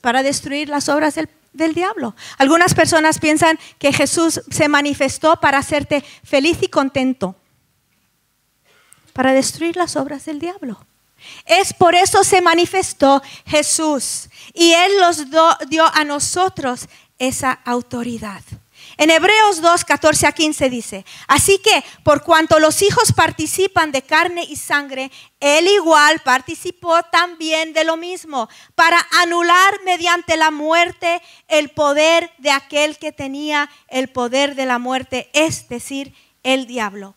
Para 0.00 0.22
destruir 0.22 0.68
las 0.68 0.88
obras 0.88 1.14
del 1.14 1.28
del 1.52 1.74
diablo. 1.74 2.14
Algunas 2.38 2.74
personas 2.74 3.18
piensan 3.18 3.58
que 3.78 3.92
Jesús 3.92 4.40
se 4.50 4.68
manifestó 4.68 5.36
para 5.40 5.58
hacerte 5.58 6.02
feliz 6.22 6.58
y 6.62 6.68
contento, 6.68 7.36
para 9.12 9.32
destruir 9.32 9.76
las 9.76 9.96
obras 9.96 10.24
del 10.24 10.38
diablo. 10.38 10.84
Es 11.46 11.72
por 11.72 11.94
eso 11.94 12.24
se 12.24 12.40
manifestó 12.40 13.22
Jesús 13.46 14.28
y 14.54 14.72
Él 14.72 15.00
los 15.00 15.26
dio 15.68 15.86
a 15.94 16.04
nosotros 16.04 16.88
esa 17.18 17.52
autoridad. 17.64 18.42
En 18.96 19.10
Hebreos 19.10 19.60
2, 19.62 19.84
14 19.84 20.26
a 20.26 20.32
15 20.32 20.68
dice, 20.68 21.04
así 21.26 21.58
que 21.58 21.84
por 22.02 22.22
cuanto 22.22 22.58
los 22.58 22.82
hijos 22.82 23.12
participan 23.12 23.92
de 23.92 24.02
carne 24.02 24.44
y 24.44 24.56
sangre, 24.56 25.10
él 25.38 25.68
igual 25.68 26.20
participó 26.20 27.02
también 27.04 27.72
de 27.72 27.84
lo 27.84 27.96
mismo, 27.96 28.48
para 28.74 28.98
anular 29.22 29.80
mediante 29.84 30.36
la 30.36 30.50
muerte 30.50 31.22
el 31.48 31.70
poder 31.70 32.30
de 32.38 32.50
aquel 32.50 32.98
que 32.98 33.12
tenía 33.12 33.70
el 33.88 34.08
poder 34.08 34.54
de 34.54 34.66
la 34.66 34.78
muerte, 34.78 35.30
es 35.32 35.68
decir, 35.68 36.14
el 36.42 36.66
diablo 36.66 37.14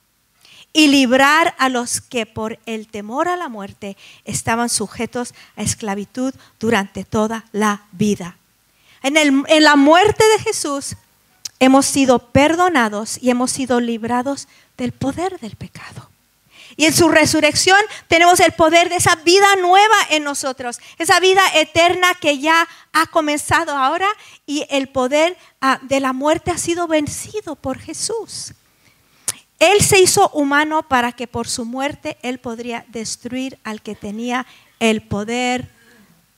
y 0.73 0.87
librar 0.87 1.53
a 1.59 1.69
los 1.69 2.01
que 2.01 2.25
por 2.25 2.57
el 2.65 2.87
temor 2.87 3.27
a 3.27 3.37
la 3.37 3.47
muerte 3.47 3.95
estaban 4.25 4.69
sujetos 4.69 5.35
a 5.55 5.61
esclavitud 5.61 6.33
durante 6.59 7.05
toda 7.05 7.45
la 7.51 7.83
vida. 7.91 8.37
En, 9.03 9.63
la 9.63 9.75
muerte 9.75 10.23
de 10.27 10.39
Jesús 10.39 10.95
hemos 11.59 11.85
sido 11.85 12.19
perdonados 12.31 13.19
y 13.21 13.29
hemos 13.29 13.51
sido 13.51 13.79
librados 13.79 14.47
del 14.75 14.91
poder 14.93 15.39
del 15.39 15.55
pecado. 15.55 16.09
Y 16.75 16.85
en 16.85 16.93
su 16.93 17.07
resurrección 17.07 17.77
tenemos 18.07 18.39
el 18.39 18.53
poder 18.53 18.89
de 18.89 18.95
esa 18.95 19.15
vida 19.17 19.55
nueva 19.57 19.95
en 20.09 20.23
nosotros, 20.23 20.79
esa 20.97 21.19
vida 21.19 21.41
eterna 21.53 22.15
que 22.15 22.39
ya 22.39 22.67
ha 22.93 23.05
comenzado 23.07 23.73
ahora 23.77 24.07
y 24.47 24.65
el 24.71 24.89
poder 24.89 25.37
ah, 25.61 25.79
de 25.83 25.99
la 25.99 26.13
muerte 26.13 26.49
ha 26.49 26.57
sido 26.57 26.87
vencido 26.87 27.55
por 27.55 27.77
Jesús. 27.77 28.53
Él 29.63 29.79
se 29.81 30.01
hizo 30.01 30.29
humano 30.33 30.83
para 30.83 31.13
que 31.13 31.25
por 31.25 31.47
su 31.47 31.63
muerte 31.63 32.17
Él 32.21 32.37
podría 32.37 32.83
destruir 32.89 33.59
al 33.63 33.81
que 33.81 33.95
tenía 33.95 34.45
el 34.81 35.01
poder 35.01 35.69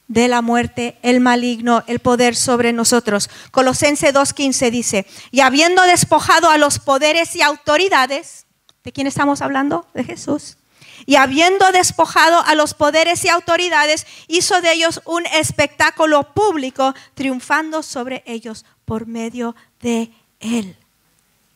de 0.07 0.27
la 0.27 0.43
muerte, 0.43 0.99
el 1.01 1.21
maligno, 1.21 1.83
el 1.87 1.97
poder 1.97 2.35
sobre 2.35 2.71
nosotros. 2.71 3.31
Colosense 3.49 4.13
2.15 4.13 4.69
dice, 4.69 5.07
y 5.31 5.39
habiendo 5.39 5.81
despojado 5.83 6.51
a 6.51 6.59
los 6.59 6.77
poderes 6.77 7.35
y 7.35 7.41
autoridades, 7.41 8.45
¿de 8.83 8.91
quién 8.91 9.07
estamos 9.07 9.41
hablando? 9.41 9.87
De 9.95 10.03
Jesús. 10.03 10.57
Y 11.07 11.15
habiendo 11.15 11.71
despojado 11.71 12.41
a 12.45 12.53
los 12.53 12.75
poderes 12.75 13.25
y 13.25 13.29
autoridades, 13.29 14.05
hizo 14.27 14.61
de 14.61 14.73
ellos 14.73 15.01
un 15.03 15.25
espectáculo 15.25 16.31
público, 16.35 16.93
triunfando 17.15 17.81
sobre 17.81 18.21
ellos 18.27 18.65
por 18.85 19.07
medio 19.07 19.55
de 19.81 20.11
él. 20.39 20.77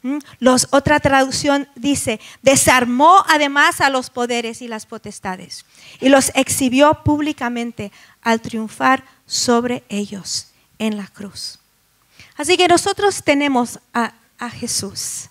¿Mm? 0.01 0.19
Los, 0.39 0.67
otra 0.71 0.99
traducción 0.99 1.67
dice, 1.75 2.21
desarmó 2.41 3.23
además 3.27 3.81
a 3.81 3.89
los 3.89 4.09
poderes 4.09 4.61
y 4.61 4.67
las 4.67 4.85
potestades 4.85 5.65
y 5.99 6.07
los 6.07 6.31
exhibió 6.35 7.03
públicamente 7.03 7.91
al 8.21 8.39
triunfar 8.39 9.03
sobre 9.25 9.83
ellos 9.89 10.47
en 10.77 10.95
la 10.95 11.07
cruz. 11.07 11.59
Así 12.37 12.55
que 12.55 12.69
nosotros 12.69 13.23
tenemos 13.23 13.79
a, 13.93 14.13
a 14.37 14.49
Jesús. 14.49 15.29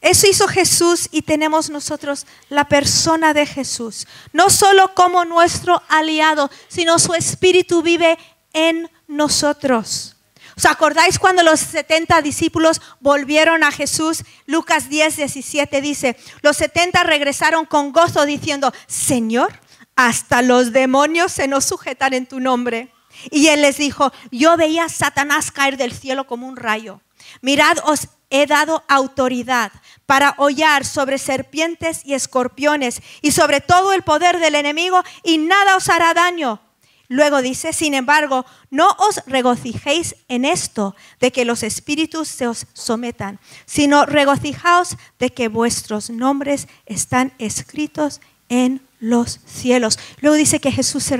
Eso 0.00 0.28
hizo 0.28 0.46
Jesús 0.48 1.08
y 1.10 1.22
tenemos 1.22 1.70
nosotros 1.70 2.26
la 2.48 2.68
persona 2.68 3.34
de 3.34 3.44
Jesús. 3.44 4.06
No 4.32 4.48
solo 4.48 4.94
como 4.94 5.24
nuestro 5.24 5.82
aliado, 5.88 6.50
sino 6.68 6.98
su 6.98 7.14
espíritu 7.14 7.82
vive 7.82 8.16
en 8.52 8.88
nosotros. 9.08 10.16
¿Os 10.58 10.66
acordáis 10.66 11.20
cuando 11.20 11.44
los 11.44 11.60
70 11.60 12.20
discípulos 12.20 12.82
volvieron 12.98 13.62
a 13.62 13.70
Jesús? 13.70 14.24
Lucas 14.44 14.88
10, 14.88 15.16
17 15.18 15.80
dice, 15.80 16.16
los 16.42 16.56
70 16.56 17.04
regresaron 17.04 17.64
con 17.64 17.92
gozo 17.92 18.26
diciendo, 18.26 18.72
Señor, 18.88 19.60
hasta 19.94 20.42
los 20.42 20.72
demonios 20.72 21.30
se 21.30 21.46
nos 21.46 21.64
sujetan 21.64 22.12
en 22.12 22.26
tu 22.26 22.40
nombre. 22.40 22.92
Y 23.30 23.46
él 23.46 23.62
les 23.62 23.78
dijo, 23.78 24.10
yo 24.32 24.56
veía 24.56 24.86
a 24.86 24.88
Satanás 24.88 25.52
caer 25.52 25.76
del 25.76 25.92
cielo 25.92 26.26
como 26.26 26.48
un 26.48 26.56
rayo. 26.56 27.02
Mirad, 27.40 27.78
os 27.84 28.08
he 28.28 28.46
dado 28.46 28.82
autoridad 28.88 29.70
para 30.06 30.34
hollar 30.38 30.84
sobre 30.84 31.18
serpientes 31.18 32.00
y 32.04 32.14
escorpiones 32.14 33.00
y 33.22 33.30
sobre 33.30 33.60
todo 33.60 33.92
el 33.92 34.02
poder 34.02 34.40
del 34.40 34.56
enemigo 34.56 35.04
y 35.22 35.38
nada 35.38 35.76
os 35.76 35.88
hará 35.88 36.14
daño. 36.14 36.60
Luego 37.08 37.40
dice, 37.40 37.72
sin 37.72 37.94
embargo, 37.94 38.44
no 38.70 38.88
os 38.98 39.22
regocijéis 39.26 40.14
en 40.28 40.44
esto 40.44 40.94
de 41.20 41.32
que 41.32 41.46
los 41.46 41.62
espíritus 41.62 42.28
se 42.28 42.46
os 42.46 42.66
sometan, 42.74 43.40
sino 43.64 44.04
regocijaos 44.04 44.96
de 45.18 45.30
que 45.30 45.48
vuestros 45.48 46.10
nombres 46.10 46.68
están 46.84 47.32
escritos 47.38 48.20
en 48.50 48.87
los 49.00 49.40
cielos. 49.46 49.98
Luego 50.20 50.36
dice 50.36 50.60
que 50.60 50.72
Jesús 50.72 51.04
se 51.04 51.16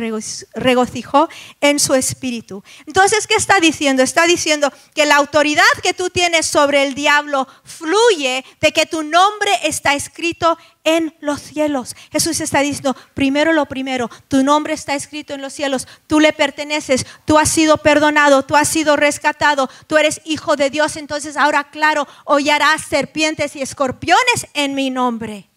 regocijó 0.54 1.28
en 1.60 1.78
su 1.78 1.94
espíritu. 1.94 2.62
Entonces, 2.86 3.26
¿qué 3.26 3.34
está 3.34 3.60
diciendo? 3.60 4.02
Está 4.02 4.26
diciendo 4.26 4.72
que 4.94 5.06
la 5.06 5.16
autoridad 5.16 5.62
que 5.82 5.94
tú 5.94 6.10
tienes 6.10 6.46
sobre 6.46 6.82
el 6.82 6.94
diablo 6.94 7.46
fluye 7.64 8.44
de 8.60 8.72
que 8.72 8.86
tu 8.86 9.02
nombre 9.02 9.50
está 9.62 9.94
escrito 9.94 10.58
en 10.84 11.14
los 11.20 11.40
cielos. 11.40 11.94
Jesús 12.10 12.40
está 12.40 12.60
diciendo, 12.60 12.96
primero 13.14 13.52
lo 13.52 13.66
primero, 13.66 14.08
tu 14.28 14.42
nombre 14.42 14.72
está 14.72 14.94
escrito 14.94 15.34
en 15.34 15.42
los 15.42 15.52
cielos, 15.52 15.86
tú 16.06 16.18
le 16.18 16.32
perteneces, 16.32 17.06
tú 17.26 17.38
has 17.38 17.50
sido 17.50 17.76
perdonado, 17.78 18.44
tú 18.44 18.56
has 18.56 18.68
sido 18.68 18.96
rescatado, 18.96 19.68
tú 19.86 19.98
eres 19.98 20.20
hijo 20.24 20.56
de 20.56 20.70
Dios, 20.70 20.96
entonces 20.96 21.36
ahora 21.36 21.70
claro, 21.70 22.08
hollarás 22.24 22.82
serpientes 22.82 23.54
y 23.54 23.62
escorpiones 23.62 24.46
en 24.54 24.74
mi 24.74 24.90
nombre. 24.90 25.47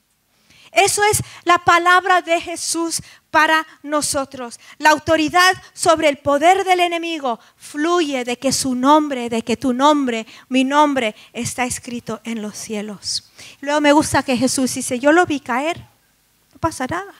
Eso 0.72 1.04
es 1.04 1.22
la 1.44 1.58
palabra 1.60 2.22
de 2.22 2.40
Jesús 2.40 3.02
para 3.30 3.68
nosotros. 3.84 4.60
La 4.78 4.92
autoridad 4.92 5.54
sobre 5.74 6.08
el 6.08 6.18
poder 6.18 6.64
del 6.64 6.80
enemigo 6.80 7.40
fluye 7.58 8.24
de 8.24 8.38
que 8.38 8.54
su 8.54 8.74
nombre, 8.74 9.30
de 9.30 9.42
que 9.42 9.58
tu 9.58 9.74
nombre, 9.74 10.26
mi 10.48 10.64
nombre 10.64 11.16
está 11.34 11.66
escrito 11.66 12.22
en 12.24 12.42
los 12.42 12.58
cielos. 12.58 13.30
Luego 13.60 13.82
me 13.82 13.92
gusta 13.92 14.24
que 14.24 14.38
Jesús 14.38 14.74
dice, 14.74 15.00
yo 15.00 15.12
lo 15.12 15.26
vi 15.26 15.42
caer, 15.42 15.78
no 16.54 16.60
pasa 16.60 16.88
nada. 16.88 17.14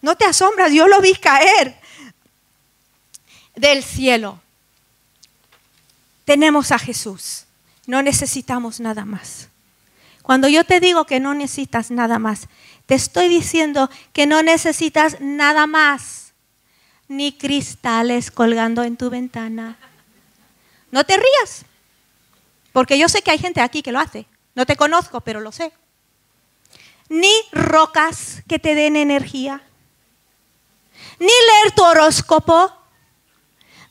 No 0.00 0.16
te 0.16 0.24
asombras, 0.24 0.72
yo 0.72 0.88
lo 0.88 1.00
vi 1.02 1.14
caer 1.14 1.78
del 3.54 3.84
cielo. 3.84 4.40
Tenemos 6.24 6.72
a 6.72 6.78
Jesús, 6.78 7.44
no 7.86 8.02
necesitamos 8.02 8.80
nada 8.80 9.04
más. 9.04 9.49
Cuando 10.22 10.48
yo 10.48 10.64
te 10.64 10.80
digo 10.80 11.06
que 11.06 11.20
no 11.20 11.34
necesitas 11.34 11.90
nada 11.90 12.18
más, 12.18 12.48
te 12.86 12.94
estoy 12.94 13.28
diciendo 13.28 13.90
que 14.12 14.26
no 14.26 14.42
necesitas 14.42 15.20
nada 15.20 15.66
más, 15.66 16.32
ni 17.08 17.32
cristales 17.32 18.30
colgando 18.30 18.84
en 18.84 18.96
tu 18.96 19.10
ventana. 19.10 19.76
No 20.90 21.04
te 21.04 21.16
rías, 21.16 21.64
porque 22.72 22.98
yo 22.98 23.08
sé 23.08 23.22
que 23.22 23.30
hay 23.30 23.38
gente 23.38 23.60
aquí 23.60 23.82
que 23.82 23.92
lo 23.92 24.00
hace. 24.00 24.26
No 24.54 24.66
te 24.66 24.76
conozco, 24.76 25.20
pero 25.20 25.40
lo 25.40 25.52
sé. 25.52 25.72
Ni 27.08 27.32
rocas 27.52 28.42
que 28.48 28.58
te 28.58 28.74
den 28.74 28.96
energía, 28.96 29.62
ni 31.18 31.26
leer 31.26 31.72
tu 31.74 31.82
horóscopo, 31.82 32.72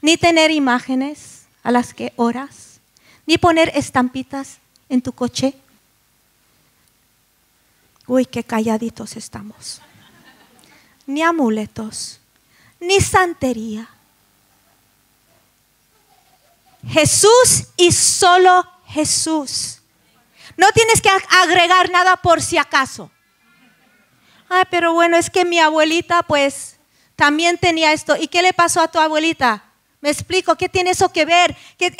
ni 0.02 0.18
tener 0.18 0.52
imágenes 0.52 1.48
a 1.64 1.72
las 1.72 1.94
que 1.94 2.14
oras, 2.16 2.80
ni 3.26 3.38
poner 3.38 3.72
estampitas 3.76 4.60
en 4.88 5.02
tu 5.02 5.12
coche. 5.12 5.54
Uy, 8.10 8.26
qué 8.26 8.44
calladitos 8.44 9.16
estamos. 9.16 9.84
Ni 11.06 11.22
amuletos, 11.22 12.20
ni 12.80 13.00
santería. 13.02 13.88
Jesús 16.88 17.66
y 17.78 17.92
solo 17.92 18.68
Jesús. 18.88 19.82
No 20.58 20.72
tienes 20.72 21.02
que 21.04 21.10
agregar 21.44 21.92
nada 21.92 22.16
por 22.18 22.42
si 22.42 22.58
acaso. 22.58 23.12
Ay, 24.50 24.64
pero 24.72 24.94
bueno, 24.94 25.16
es 25.16 25.30
que 25.30 25.46
mi 25.46 25.60
abuelita 25.60 26.24
pues 26.24 26.78
también 27.16 27.60
tenía 27.60 27.94
esto. 27.94 28.16
¿Y 28.18 28.28
qué 28.28 28.42
le 28.42 28.54
pasó 28.54 28.82
a 28.82 28.88
tu 28.88 28.98
abuelita? 28.98 29.66
Me 30.02 30.10
explico, 30.10 30.56
¿qué 30.56 30.68
tiene 30.68 30.90
eso 30.90 31.14
que 31.14 31.26
ver? 31.26 31.56
Eh, 31.78 31.94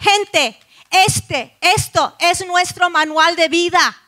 gente, 0.00 0.58
este, 0.90 1.54
esto 1.60 2.16
es 2.18 2.46
nuestro 2.46 2.88
manual 2.88 3.36
de 3.36 3.50
vida. 3.50 3.98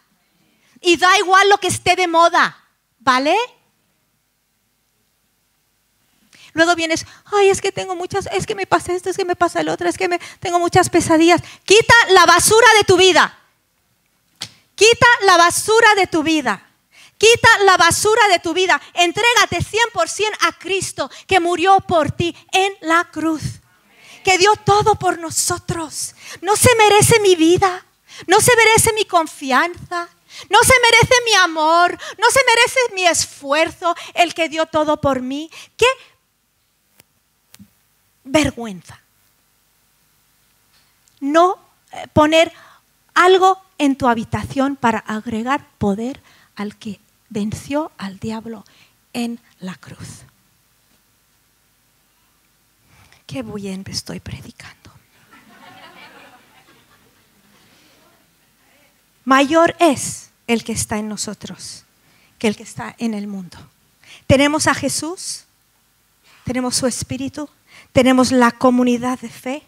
Y 0.84 0.96
da 0.96 1.18
igual 1.18 1.48
lo 1.48 1.58
que 1.58 1.68
esté 1.68 1.96
de 1.96 2.06
moda, 2.06 2.56
¿vale? 2.98 3.36
Luego 6.52 6.76
vienes, 6.76 7.04
ay, 7.24 7.48
es 7.48 7.60
que 7.60 7.72
tengo 7.72 7.96
muchas, 7.96 8.28
es 8.32 8.46
que 8.46 8.54
me 8.54 8.66
pasa 8.66 8.92
esto, 8.92 9.10
es 9.10 9.16
que 9.16 9.24
me 9.24 9.34
pasa 9.34 9.60
el 9.60 9.68
otro, 9.68 9.88
es 9.88 9.98
que 9.98 10.08
me, 10.08 10.20
tengo 10.38 10.60
muchas 10.60 10.88
pesadillas. 10.88 11.42
Quita 11.64 11.94
la 12.10 12.26
basura 12.26 12.66
de 12.78 12.84
tu 12.84 12.96
vida. 12.96 13.36
Quita 14.76 15.06
la 15.22 15.36
basura 15.36 15.94
de 15.96 16.06
tu 16.06 16.22
vida. 16.22 16.64
Quita 17.18 17.48
la 17.64 17.76
basura 17.76 18.28
de 18.28 18.38
tu 18.38 18.54
vida. 18.54 18.80
Entrégate 18.94 19.58
100% 19.58 20.36
a 20.42 20.52
Cristo 20.52 21.10
que 21.26 21.40
murió 21.40 21.80
por 21.80 22.12
ti 22.12 22.36
en 22.52 22.72
la 22.82 23.10
cruz. 23.10 23.42
Que 24.22 24.38
dio 24.38 24.54
todo 24.56 24.94
por 24.94 25.18
nosotros. 25.18 26.14
No 26.40 26.56
se 26.56 26.74
merece 26.76 27.18
mi 27.20 27.34
vida. 27.34 27.84
No 28.28 28.40
se 28.40 28.54
merece 28.54 28.92
mi 28.92 29.04
confianza. 29.06 30.08
No 30.50 30.58
se 30.62 30.74
merece 30.82 31.14
mi 31.26 31.34
amor. 31.34 31.98
No 32.18 32.30
se 32.30 32.40
merece 32.46 32.94
mi 32.94 33.06
esfuerzo. 33.06 33.94
El 34.14 34.34
que 34.34 34.48
dio 34.48 34.66
todo 34.66 35.00
por 35.00 35.20
mí. 35.20 35.50
Qué 35.76 35.86
vergüenza. 38.24 39.00
No 41.20 41.58
eh, 41.92 42.06
poner 42.12 42.52
algo 43.14 43.62
en 43.78 43.96
tu 43.96 44.08
habitación 44.08 44.76
para 44.76 44.98
agregar 44.98 45.66
poder 45.78 46.22
al 46.56 46.76
que 46.76 47.00
venció 47.28 47.92
al 47.98 48.18
diablo 48.18 48.64
en 49.12 49.40
la 49.60 49.74
cruz. 49.74 50.24
Qué 53.26 53.42
bien 53.42 53.84
estoy 53.88 54.20
predicando. 54.20 54.83
Mayor 59.24 59.74
es 59.78 60.30
el 60.46 60.64
que 60.64 60.72
está 60.72 60.98
en 60.98 61.08
nosotros 61.08 61.84
que 62.38 62.48
el 62.48 62.56
que 62.56 62.62
está 62.62 62.94
en 62.98 63.14
el 63.14 63.26
mundo. 63.26 63.56
Tenemos 64.26 64.66
a 64.66 64.74
Jesús, 64.74 65.44
tenemos 66.44 66.76
su 66.76 66.86
Espíritu, 66.86 67.48
tenemos 67.92 68.32
la 68.32 68.50
comunidad 68.50 69.18
de 69.20 69.30
fe. 69.30 69.62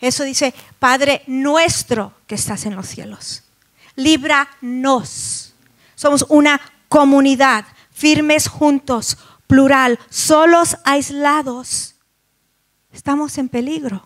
Eso 0.00 0.24
dice, 0.24 0.54
Padre 0.78 1.22
nuestro 1.26 2.12
que 2.26 2.34
estás 2.34 2.66
en 2.66 2.76
los 2.76 2.86
cielos, 2.86 3.44
líbranos 3.96 5.52
somos 6.02 6.26
una 6.28 6.60
comunidad, 6.88 7.64
firmes 7.92 8.48
juntos, 8.48 9.18
plural, 9.46 10.00
solos, 10.10 10.76
aislados. 10.84 11.94
Estamos 12.92 13.38
en 13.38 13.48
peligro. 13.48 14.04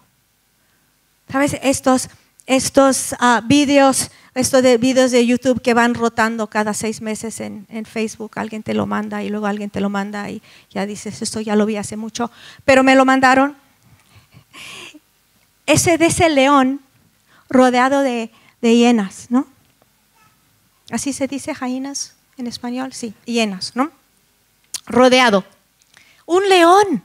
¿Sabes? 1.32 1.56
Estos, 1.62 2.10
estos 2.46 3.12
uh, 3.14 3.44
vídeos, 3.44 4.10
estos 4.34 4.62
de 4.62 4.78
vídeos 4.78 5.10
de 5.10 5.26
YouTube 5.26 5.60
que 5.60 5.74
van 5.74 5.94
rotando 5.94 6.46
cada 6.46 6.74
seis 6.74 7.00
meses 7.00 7.40
en, 7.40 7.66
en, 7.68 7.84
Facebook, 7.84 8.32
alguien 8.36 8.62
te 8.62 8.72
lo 8.72 8.86
manda 8.86 9.22
y 9.22 9.28
luego 9.28 9.46
alguien 9.46 9.68
te 9.68 9.80
lo 9.80 9.90
manda 9.90 10.30
y 10.30 10.40
ya 10.70 10.86
dices, 10.86 11.20
esto 11.22 11.40
ya 11.40 11.56
lo 11.56 11.66
vi 11.66 11.76
hace 11.76 11.96
mucho, 11.96 12.30
pero 12.64 12.82
me 12.82 12.94
lo 12.94 13.04
mandaron. 13.04 13.56
Ese 15.66 15.98
de 15.98 16.06
ese 16.06 16.28
león 16.28 16.80
rodeado 17.48 18.02
de, 18.02 18.30
de 18.62 18.76
hienas, 18.76 19.26
¿no? 19.30 19.46
Así 20.90 21.12
se 21.12 21.26
dice 21.26 21.52
jainas 21.52 22.14
en 22.36 22.46
español, 22.46 22.92
sí, 22.92 23.14
hienas, 23.24 23.74
¿no? 23.74 23.90
Rodeado. 24.86 25.44
Un 26.26 26.48
león, 26.48 27.02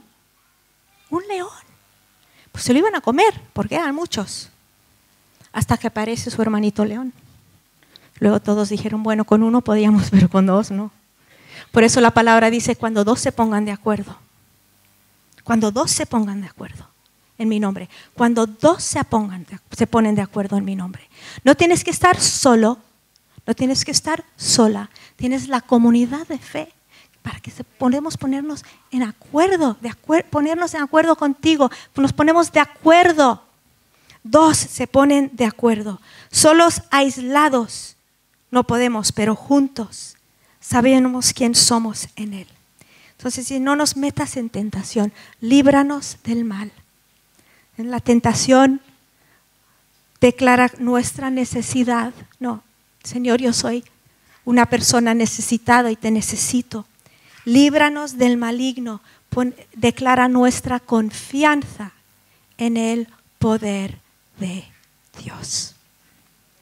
un 1.10 1.26
león. 1.26 1.50
Pues 2.52 2.62
se 2.62 2.72
lo 2.72 2.78
iban 2.78 2.94
a 2.94 3.00
comer, 3.00 3.40
porque 3.52 3.74
eran 3.74 3.94
muchos. 3.94 4.51
Hasta 5.52 5.76
que 5.76 5.86
aparece 5.86 6.30
su 6.30 6.40
hermanito 6.40 6.84
león. 6.84 7.12
Luego 8.18 8.40
todos 8.40 8.68
dijeron, 8.68 9.02
bueno, 9.02 9.24
con 9.24 9.42
uno 9.42 9.60
podíamos, 9.60 10.08
pero 10.10 10.28
con 10.28 10.46
dos 10.46 10.70
no. 10.70 10.90
Por 11.70 11.84
eso 11.84 12.00
la 12.00 12.10
palabra 12.10 12.50
dice, 12.50 12.76
cuando 12.76 13.04
dos 13.04 13.20
se 13.20 13.32
pongan 13.32 13.64
de 13.64 13.72
acuerdo. 13.72 14.16
Cuando 15.44 15.70
dos 15.70 15.90
se 15.90 16.06
pongan 16.06 16.40
de 16.40 16.48
acuerdo 16.48 16.88
en 17.38 17.48
mi 17.48 17.58
nombre. 17.58 17.88
Cuando 18.14 18.46
dos 18.46 18.82
se, 18.82 19.02
pongan, 19.04 19.46
se 19.70 19.86
ponen 19.86 20.14
de 20.14 20.22
acuerdo 20.22 20.56
en 20.56 20.64
mi 20.64 20.76
nombre. 20.76 21.08
No 21.44 21.54
tienes 21.54 21.82
que 21.82 21.90
estar 21.90 22.20
solo 22.20 22.78
no 23.46 23.54
tienes 23.54 23.84
que 23.84 23.90
estar 23.90 24.24
sola, 24.36 24.90
tienes 25.16 25.48
la 25.48 25.60
comunidad 25.60 26.26
de 26.28 26.38
fe 26.38 26.72
para 27.22 27.40
que 27.40 27.52
podamos 27.78 28.16
ponernos 28.16 28.64
en 28.90 29.02
acuerdo, 29.02 29.76
ponernos 30.30 30.74
en 30.74 30.82
acuerdo 30.82 31.16
contigo, 31.16 31.70
nos 31.96 32.12
ponemos 32.12 32.52
de 32.52 32.60
acuerdo. 32.60 33.42
Dos 34.24 34.56
se 34.56 34.86
ponen 34.86 35.30
de 35.32 35.44
acuerdo. 35.44 36.00
Solos, 36.30 36.82
aislados, 36.90 37.96
no 38.50 38.64
podemos, 38.64 39.12
pero 39.12 39.34
juntos 39.34 40.16
sabemos 40.60 41.32
quién 41.32 41.54
somos 41.54 42.08
en 42.16 42.34
Él. 42.34 42.46
Entonces, 43.16 43.46
si 43.46 43.60
no 43.60 43.76
nos 43.76 43.96
metas 43.96 44.36
en 44.36 44.48
tentación, 44.48 45.12
líbranos 45.40 46.18
del 46.24 46.44
mal. 46.44 46.72
En 47.78 47.90
la 47.90 48.00
tentación 48.00 48.80
declara 50.20 50.70
nuestra 50.78 51.30
necesidad. 51.30 52.12
No, 52.38 52.62
Señor, 53.02 53.40
yo 53.40 53.52
soy 53.52 53.84
una 54.44 54.66
persona 54.66 55.14
necesitada 55.14 55.90
y 55.90 55.96
te 55.96 56.10
necesito. 56.10 56.86
Líbranos 57.44 58.18
del 58.18 58.36
maligno. 58.36 59.00
declara 59.74 60.28
nuestra 60.28 60.78
confianza 60.78 61.92
en 62.58 62.76
el 62.76 63.08
poder 63.38 64.01
de 64.38 64.64
Dios. 65.22 65.74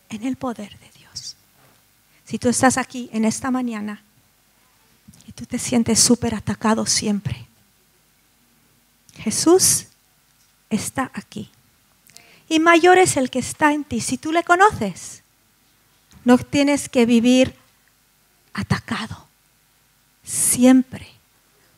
En 0.08 0.24
el 0.24 0.36
poder 0.36 0.78
de 0.78 0.90
Dios. 0.98 1.36
Si 2.24 2.38
tú 2.38 2.48
estás 2.48 2.78
aquí 2.78 3.08
en 3.12 3.24
esta 3.24 3.50
mañana 3.50 4.02
y 5.26 5.32
tú 5.32 5.46
te 5.46 5.58
sientes 5.58 6.00
súper 6.00 6.34
atacado 6.34 6.86
siempre, 6.86 7.46
Jesús 9.16 9.86
está 10.68 11.10
aquí. 11.14 11.50
Y 12.48 12.58
mayor 12.58 12.98
es 12.98 13.16
el 13.16 13.30
que 13.30 13.38
está 13.38 13.72
en 13.72 13.84
ti 13.84 14.00
si 14.00 14.18
tú 14.18 14.32
le 14.32 14.42
conoces. 14.42 15.22
No 16.24 16.38
tienes 16.38 16.88
que 16.88 17.06
vivir 17.06 17.54
atacado 18.52 19.28
siempre 20.24 21.06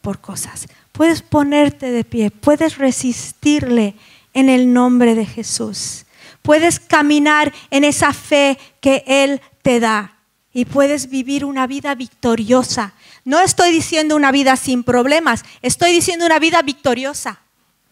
por 0.00 0.20
cosas. 0.20 0.66
Puedes 0.92 1.22
ponerte 1.22 1.90
de 1.90 2.04
pie, 2.04 2.30
puedes 2.30 2.76
resistirle 2.76 3.94
en 4.34 4.48
el 4.48 4.72
nombre 4.72 5.14
de 5.14 5.26
Jesús. 5.26 6.04
Puedes 6.42 6.80
caminar 6.80 7.52
en 7.70 7.84
esa 7.84 8.12
fe 8.12 8.58
que 8.80 9.04
Él 9.06 9.40
te 9.62 9.80
da 9.80 10.16
y 10.52 10.64
puedes 10.64 11.08
vivir 11.08 11.44
una 11.44 11.66
vida 11.66 11.94
victoriosa 11.94 12.92
No 13.24 13.40
estoy 13.40 13.70
diciendo 13.70 14.16
una 14.16 14.32
vida 14.32 14.56
sin 14.56 14.82
problemas, 14.82 15.44
estoy 15.62 15.92
diciendo 15.92 16.26
una 16.26 16.38
vida 16.38 16.60
victoriosa. 16.62 17.40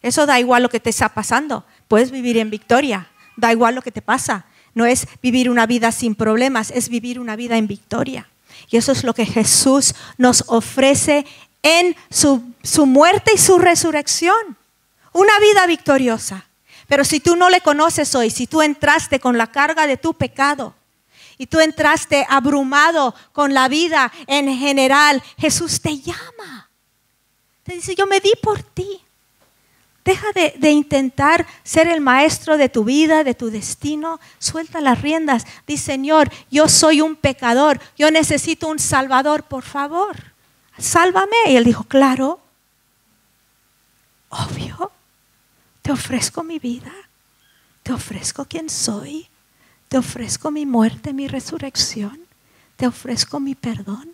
Eso 0.01 0.25
da 0.25 0.39
igual 0.39 0.63
lo 0.63 0.69
que 0.69 0.79
te 0.79 0.89
está 0.89 1.09
pasando. 1.09 1.63
Puedes 1.87 2.11
vivir 2.11 2.37
en 2.37 2.49
victoria, 2.49 3.09
da 3.37 3.51
igual 3.51 3.75
lo 3.75 3.81
que 3.81 3.91
te 3.91 4.01
pasa. 4.01 4.45
No 4.73 4.85
es 4.85 5.07
vivir 5.21 5.49
una 5.49 5.65
vida 5.65 5.91
sin 5.91 6.15
problemas, 6.15 6.71
es 6.71 6.89
vivir 6.89 7.19
una 7.19 7.35
vida 7.35 7.57
en 7.57 7.67
victoria. 7.67 8.27
Y 8.69 8.77
eso 8.77 8.91
es 8.91 9.03
lo 9.03 9.13
que 9.13 9.25
Jesús 9.25 9.95
nos 10.17 10.43
ofrece 10.47 11.25
en 11.63 11.95
su, 12.09 12.43
su 12.63 12.85
muerte 12.85 13.31
y 13.35 13.37
su 13.37 13.59
resurrección. 13.59 14.57
Una 15.13 15.37
vida 15.39 15.65
victoriosa. 15.67 16.45
Pero 16.87 17.05
si 17.05 17.19
tú 17.19 17.35
no 17.35 17.49
le 17.49 17.61
conoces 17.61 18.13
hoy, 18.15 18.29
si 18.29 18.47
tú 18.47 18.61
entraste 18.61 19.19
con 19.19 19.37
la 19.37 19.47
carga 19.47 19.87
de 19.87 19.97
tu 19.97 20.13
pecado 20.13 20.75
y 21.37 21.47
tú 21.47 21.59
entraste 21.59 22.25
abrumado 22.29 23.15
con 23.31 23.53
la 23.53 23.69
vida 23.69 24.11
en 24.27 24.53
general, 24.57 25.23
Jesús 25.37 25.79
te 25.79 25.99
llama. 25.99 26.69
Te 27.63 27.75
dice, 27.75 27.95
yo 27.95 28.07
me 28.07 28.19
di 28.19 28.33
por 28.41 28.61
ti. 28.61 29.01
Deja 30.03 30.27
de, 30.33 30.71
intentar 30.71 31.45
ser 31.63 31.87
el 31.87 32.01
maestro 32.01 32.57
de 32.57 32.69
tu 32.69 32.83
vida, 32.83 33.23
de 33.23 33.35
tu 33.35 33.51
destino. 33.51 34.19
Suelta 34.39 34.81
las 34.81 35.01
riendas. 35.01 35.45
Dice, 35.67 35.93
Señor, 35.93 36.29
yo 36.49 36.67
soy 36.67 37.01
un 37.01 37.15
pecador. 37.15 37.79
Yo 37.97 38.11
necesito 38.11 38.67
un 38.67 38.79
salvador, 38.79 39.43
por 39.43 39.63
favor. 39.63 40.17
Sálvame. 40.77 41.37
Y 41.47 41.55
él 41.55 41.63
dijo, 41.63 41.83
claro. 41.83 42.41
Obvio. 44.29 44.91
Te 45.81 45.91
ofrezco 45.91 46.43
mi 46.43 46.59
vida. 46.59 46.91
Te 47.83 47.93
ofrezco 47.93 48.45
quien 48.45 48.69
soy. 48.69 49.27
Te 49.87 49.97
ofrezco 49.97 50.51
mi 50.51 50.65
muerte, 50.65 51.13
mi 51.13 51.27
resurrección. 51.27 52.19
Te 52.75 52.87
ofrezco 52.87 53.39
mi 53.39 53.55
perdón. 53.55 54.13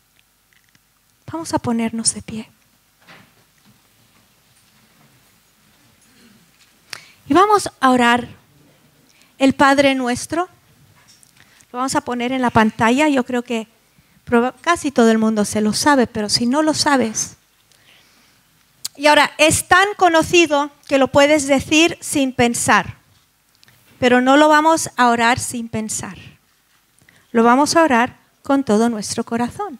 Vamos 1.32 1.54
a 1.54 1.60
ponernos 1.60 2.14
de 2.14 2.22
pie. 2.22 2.50
Y 7.28 7.34
vamos 7.34 7.70
a 7.80 7.90
orar 7.90 8.28
el 9.38 9.54
Padre 9.54 9.94
nuestro. 9.96 10.48
Lo 11.72 11.80
vamos 11.80 11.96
a 11.96 12.02
poner 12.02 12.32
en 12.32 12.42
la 12.42 12.50
pantalla. 12.50 13.10
Yo 13.10 13.26
creo 13.26 13.44
que 13.44 13.68
casi 14.62 14.92
todo 14.92 15.12
el 15.12 15.18
mundo 15.18 15.44
se 15.44 15.62
lo 15.62 15.74
sabe, 15.74 16.08
pero 16.08 16.30
si 16.30 16.46
no 16.46 16.62
lo 16.62 16.74
sabes. 16.74 17.36
Y 18.96 19.08
ahora, 19.08 19.32
es 19.38 19.68
tan 19.68 19.88
conocido 19.98 20.72
que 20.88 20.98
lo 20.98 21.10
puedes 21.10 21.48
decir 21.48 21.98
sin 22.02 22.34
pensar, 22.34 22.98
pero 24.00 24.22
no 24.22 24.38
lo 24.38 24.48
vamos 24.48 24.90
a 24.96 25.10
orar 25.10 25.40
sin 25.40 25.70
pensar. 25.70 26.18
Lo 27.32 27.44
vamos 27.44 27.76
a 27.76 27.84
orar 27.84 28.18
con 28.44 28.64
todo 28.64 28.90
nuestro 28.90 29.24
corazón. 29.24 29.80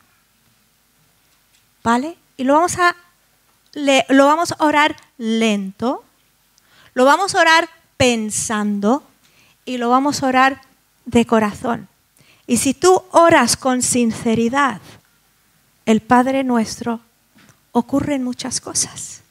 ¿Vale? 1.84 2.18
Y 2.36 2.44
lo 2.44 2.54
vamos 2.54 2.78
a, 2.78 2.96
lo 4.10 4.26
vamos 4.26 4.52
a 4.52 4.64
orar 4.66 4.96
lento 5.18 6.04
lo 6.98 7.06
vamos 7.06 7.36
a 7.36 7.42
orar 7.42 7.70
pensando 7.96 9.04
y 9.66 9.78
lo 9.78 9.92
vamos 9.92 10.24
a 10.24 10.28
orar 10.30 10.62
de 11.06 11.28
corazón. 11.28 11.88
Y 12.48 12.58
si 12.58 12.74
tú 12.74 13.04
oras 13.12 13.56
con 13.56 13.84
sinceridad, 13.84 14.82
el 15.86 16.02
Padre 16.02 16.44
nuestro, 16.44 17.02
ocurren 17.72 18.24
muchas 18.24 18.60
cosas. 18.60 19.22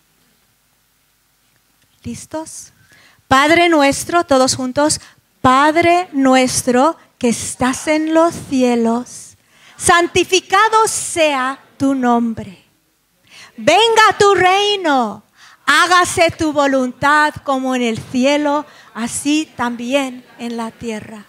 Padre 3.29 3.69
nuestro, 3.69 4.25
todos 4.25 4.55
juntos, 4.55 5.01
Padre 5.41 6.09
nuestro 6.13 6.97
que 7.19 7.29
estás 7.29 7.89
en 7.89 8.15
los 8.15 8.35
cielos, 8.49 9.37
santificado 9.77 10.87
sea 10.87 11.59
tu 11.79 11.95
nombre. 11.95 12.65
Venga 13.57 14.03
tu 14.19 14.35
reino 14.35 15.23
hágase 15.67 16.31
tu 16.31 16.53
voluntad 16.53 17.35
como 17.43 17.75
en 17.75 17.83
el 17.83 17.99
cielo, 17.99 18.65
así 18.95 19.53
también 19.57 20.25
en 20.39 20.57
la 20.57 20.71
tierra. 20.71 21.25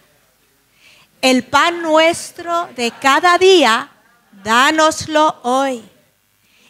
El 1.22 1.44
pan 1.44 1.82
nuestro 1.82 2.70
de 2.76 2.92
cada 2.92 3.38
día, 3.38 3.90
dánoslo 4.44 5.40
hoy. 5.44 5.84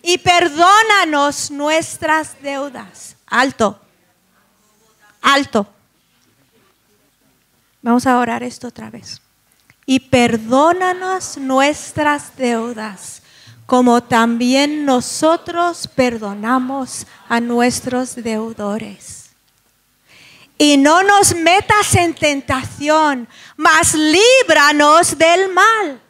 Y 0.01 0.17
perdónanos 0.19 1.51
nuestras 1.51 2.41
deudas. 2.41 3.17
Alto, 3.27 3.81
alto. 5.27 5.67
Vamos 7.81 8.07
a 8.07 8.17
orar 8.17 8.43
esto 8.43 8.67
otra 8.67 8.89
vez. 8.89 9.21
Y 9.85 9.99
perdónanos 9.99 11.37
nuestras 11.37 12.35
deudas 12.35 13.21
como 13.67 14.01
también 14.01 14.85
nosotros 14.85 15.89
perdonamos 15.93 17.05
a 17.27 17.41
nuestros 17.41 18.15
deudores. 18.15 19.31
Y 20.57 20.77
no 20.77 21.03
nos 21.03 21.35
metas 21.35 21.93
en 21.95 22.15
tentación, 22.15 23.27
mas 23.57 23.93
líbranos 23.93 25.17
del 25.17 25.53
mal, 25.53 26.01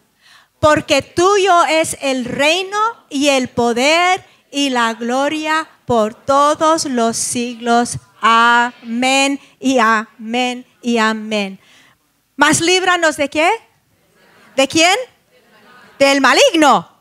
porque 0.59 1.01
tuyo 1.01 1.65
es 1.65 1.97
el 1.99 2.25
reino 2.25 2.79
y 3.09 3.29
el 3.29 3.49
poder 3.49 4.23
y 4.51 4.69
la 4.69 4.93
gloria 4.93 5.67
por 5.85 6.13
todos 6.13 6.85
los 6.85 7.17
siglos. 7.17 7.97
Amén 8.21 9.39
y 9.59 9.79
amén 9.79 10.65
y 10.81 10.97
amén. 10.97 11.59
Mas 12.35 12.61
líbranos 12.61 13.17
de 13.17 13.29
qué? 13.29 13.49
¿De 14.55 14.67
quién? 14.67 14.95
Del 15.99 16.21
maligno 16.21 16.97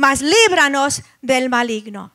mas 0.00 0.22
líbranos 0.22 1.02
del 1.20 1.50
maligno. 1.50 2.10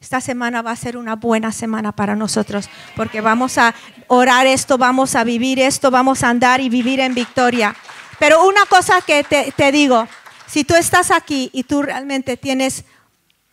Esta 0.00 0.20
semana 0.20 0.62
va 0.62 0.70
a 0.70 0.76
ser 0.76 0.96
una 0.96 1.16
buena 1.16 1.52
semana 1.52 1.92
para 1.92 2.16
nosotros 2.16 2.68
porque 2.96 3.20
vamos 3.20 3.58
a 3.58 3.74
orar 4.08 4.46
esto, 4.46 4.78
vamos 4.78 5.14
a 5.14 5.22
vivir 5.22 5.60
esto, 5.60 5.90
vamos 5.90 6.22
a 6.22 6.30
andar 6.30 6.60
y 6.60 6.70
vivir 6.70 6.98
en 7.00 7.14
victoria. 7.14 7.76
Pero 8.18 8.46
una 8.46 8.64
cosa 8.64 9.02
que 9.02 9.22
te, 9.24 9.72
digo, 9.72 10.08
si 10.46 10.64
tú 10.64 10.74
estás 10.74 11.10
aquí 11.10 11.50
y 11.52 11.64
tú 11.64 11.82
realmente 11.82 12.38
tienes, 12.38 12.84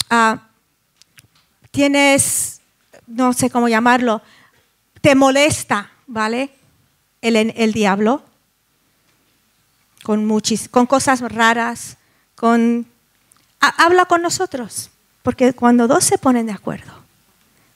ah, 0.10 0.48
tienes, 1.72 2.62
no 3.06 3.34
sé 3.34 3.50
cómo 3.50 3.68
llamarlo, 3.68 4.22
te 5.04 5.16
molesta, 5.16 5.92
¿vale? 6.08 6.50
El, 7.22 7.74
diablo, 7.74 8.24
con, 10.02 10.26
muchis, 10.26 10.70
con 10.70 10.86
cosas 10.86 11.20
raras, 11.20 11.98
con 12.36 12.88
habla 13.60 14.06
con 14.06 14.22
nosotros, 14.22 14.92
porque 15.22 15.52
cuando 15.52 15.89
dos 15.89 16.06
se 16.06 16.18
ponen 16.18 16.46
de 16.46 16.54
acuerdo, 16.54 16.94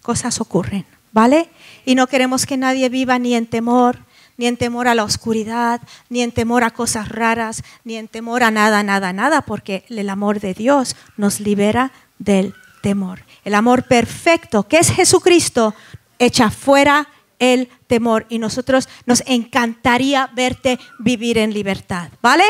cosas 0.01 0.39
ocurren, 0.39 0.85
¿vale? 1.11 1.49
Y 1.85 1.95
no 1.95 2.07
queremos 2.07 2.45
que 2.45 2.55
nadie 2.55 2.87
viva 2.87 3.19
ni 3.19 3.35
en 3.35 3.45
temor, 3.45 3.99
ni 4.37 4.47
en 4.47 4.55
temor 4.55 4.87
a 4.87 4.95
la 4.95 5.03
oscuridad, 5.03 5.81
ni 6.07 6.21
en 6.21 6.31
temor 6.31 6.63
a 6.63 6.71
cosas 6.71 7.09
raras, 7.09 7.61
ni 7.83 7.97
en 7.97 8.07
temor 8.07 8.41
a 8.41 8.51
nada, 8.51 8.83
nada, 8.83 9.11
nada, 9.11 9.41
porque 9.41 9.83
el 9.89 10.09
amor 10.09 10.39
de 10.39 10.53
Dios 10.53 10.95
nos 11.17 11.41
libera 11.41 11.91
del 12.19 12.55
temor. 12.81 13.23
El 13.43 13.53
amor 13.53 13.83
perfecto, 13.83 14.65
que 14.69 14.77
es 14.77 14.91
Jesucristo, 14.91 15.75
echa 16.19 16.51
fuera 16.51 17.09
el 17.39 17.69
temor 17.87 18.25
y 18.29 18.39
nosotros 18.39 18.89
nos 19.05 19.23
encantaría 19.25 20.29
verte 20.33 20.79
vivir 20.99 21.37
en 21.37 21.53
libertad, 21.53 22.09
¿vale? 22.21 22.43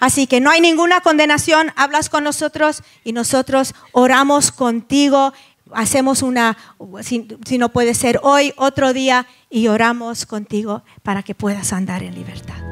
Así 0.00 0.26
que 0.26 0.40
no 0.40 0.50
hay 0.50 0.60
ninguna 0.60 1.00
condenación, 1.00 1.72
hablas 1.76 2.08
con 2.08 2.24
nosotros 2.24 2.82
y 3.04 3.12
nosotros 3.12 3.72
oramos 3.92 4.50
contigo, 4.50 5.32
hacemos 5.72 6.22
una, 6.22 6.56
si, 7.02 7.58
no 7.58 7.68
puede 7.68 7.94
ser 7.94 8.18
hoy, 8.22 8.52
otro 8.56 8.92
día, 8.92 9.26
y 9.48 9.68
oramos 9.68 10.26
contigo 10.26 10.82
para 11.02 11.22
que 11.22 11.34
puedas 11.34 11.72
andar 11.72 12.02
en 12.02 12.14
libertad. 12.14 12.71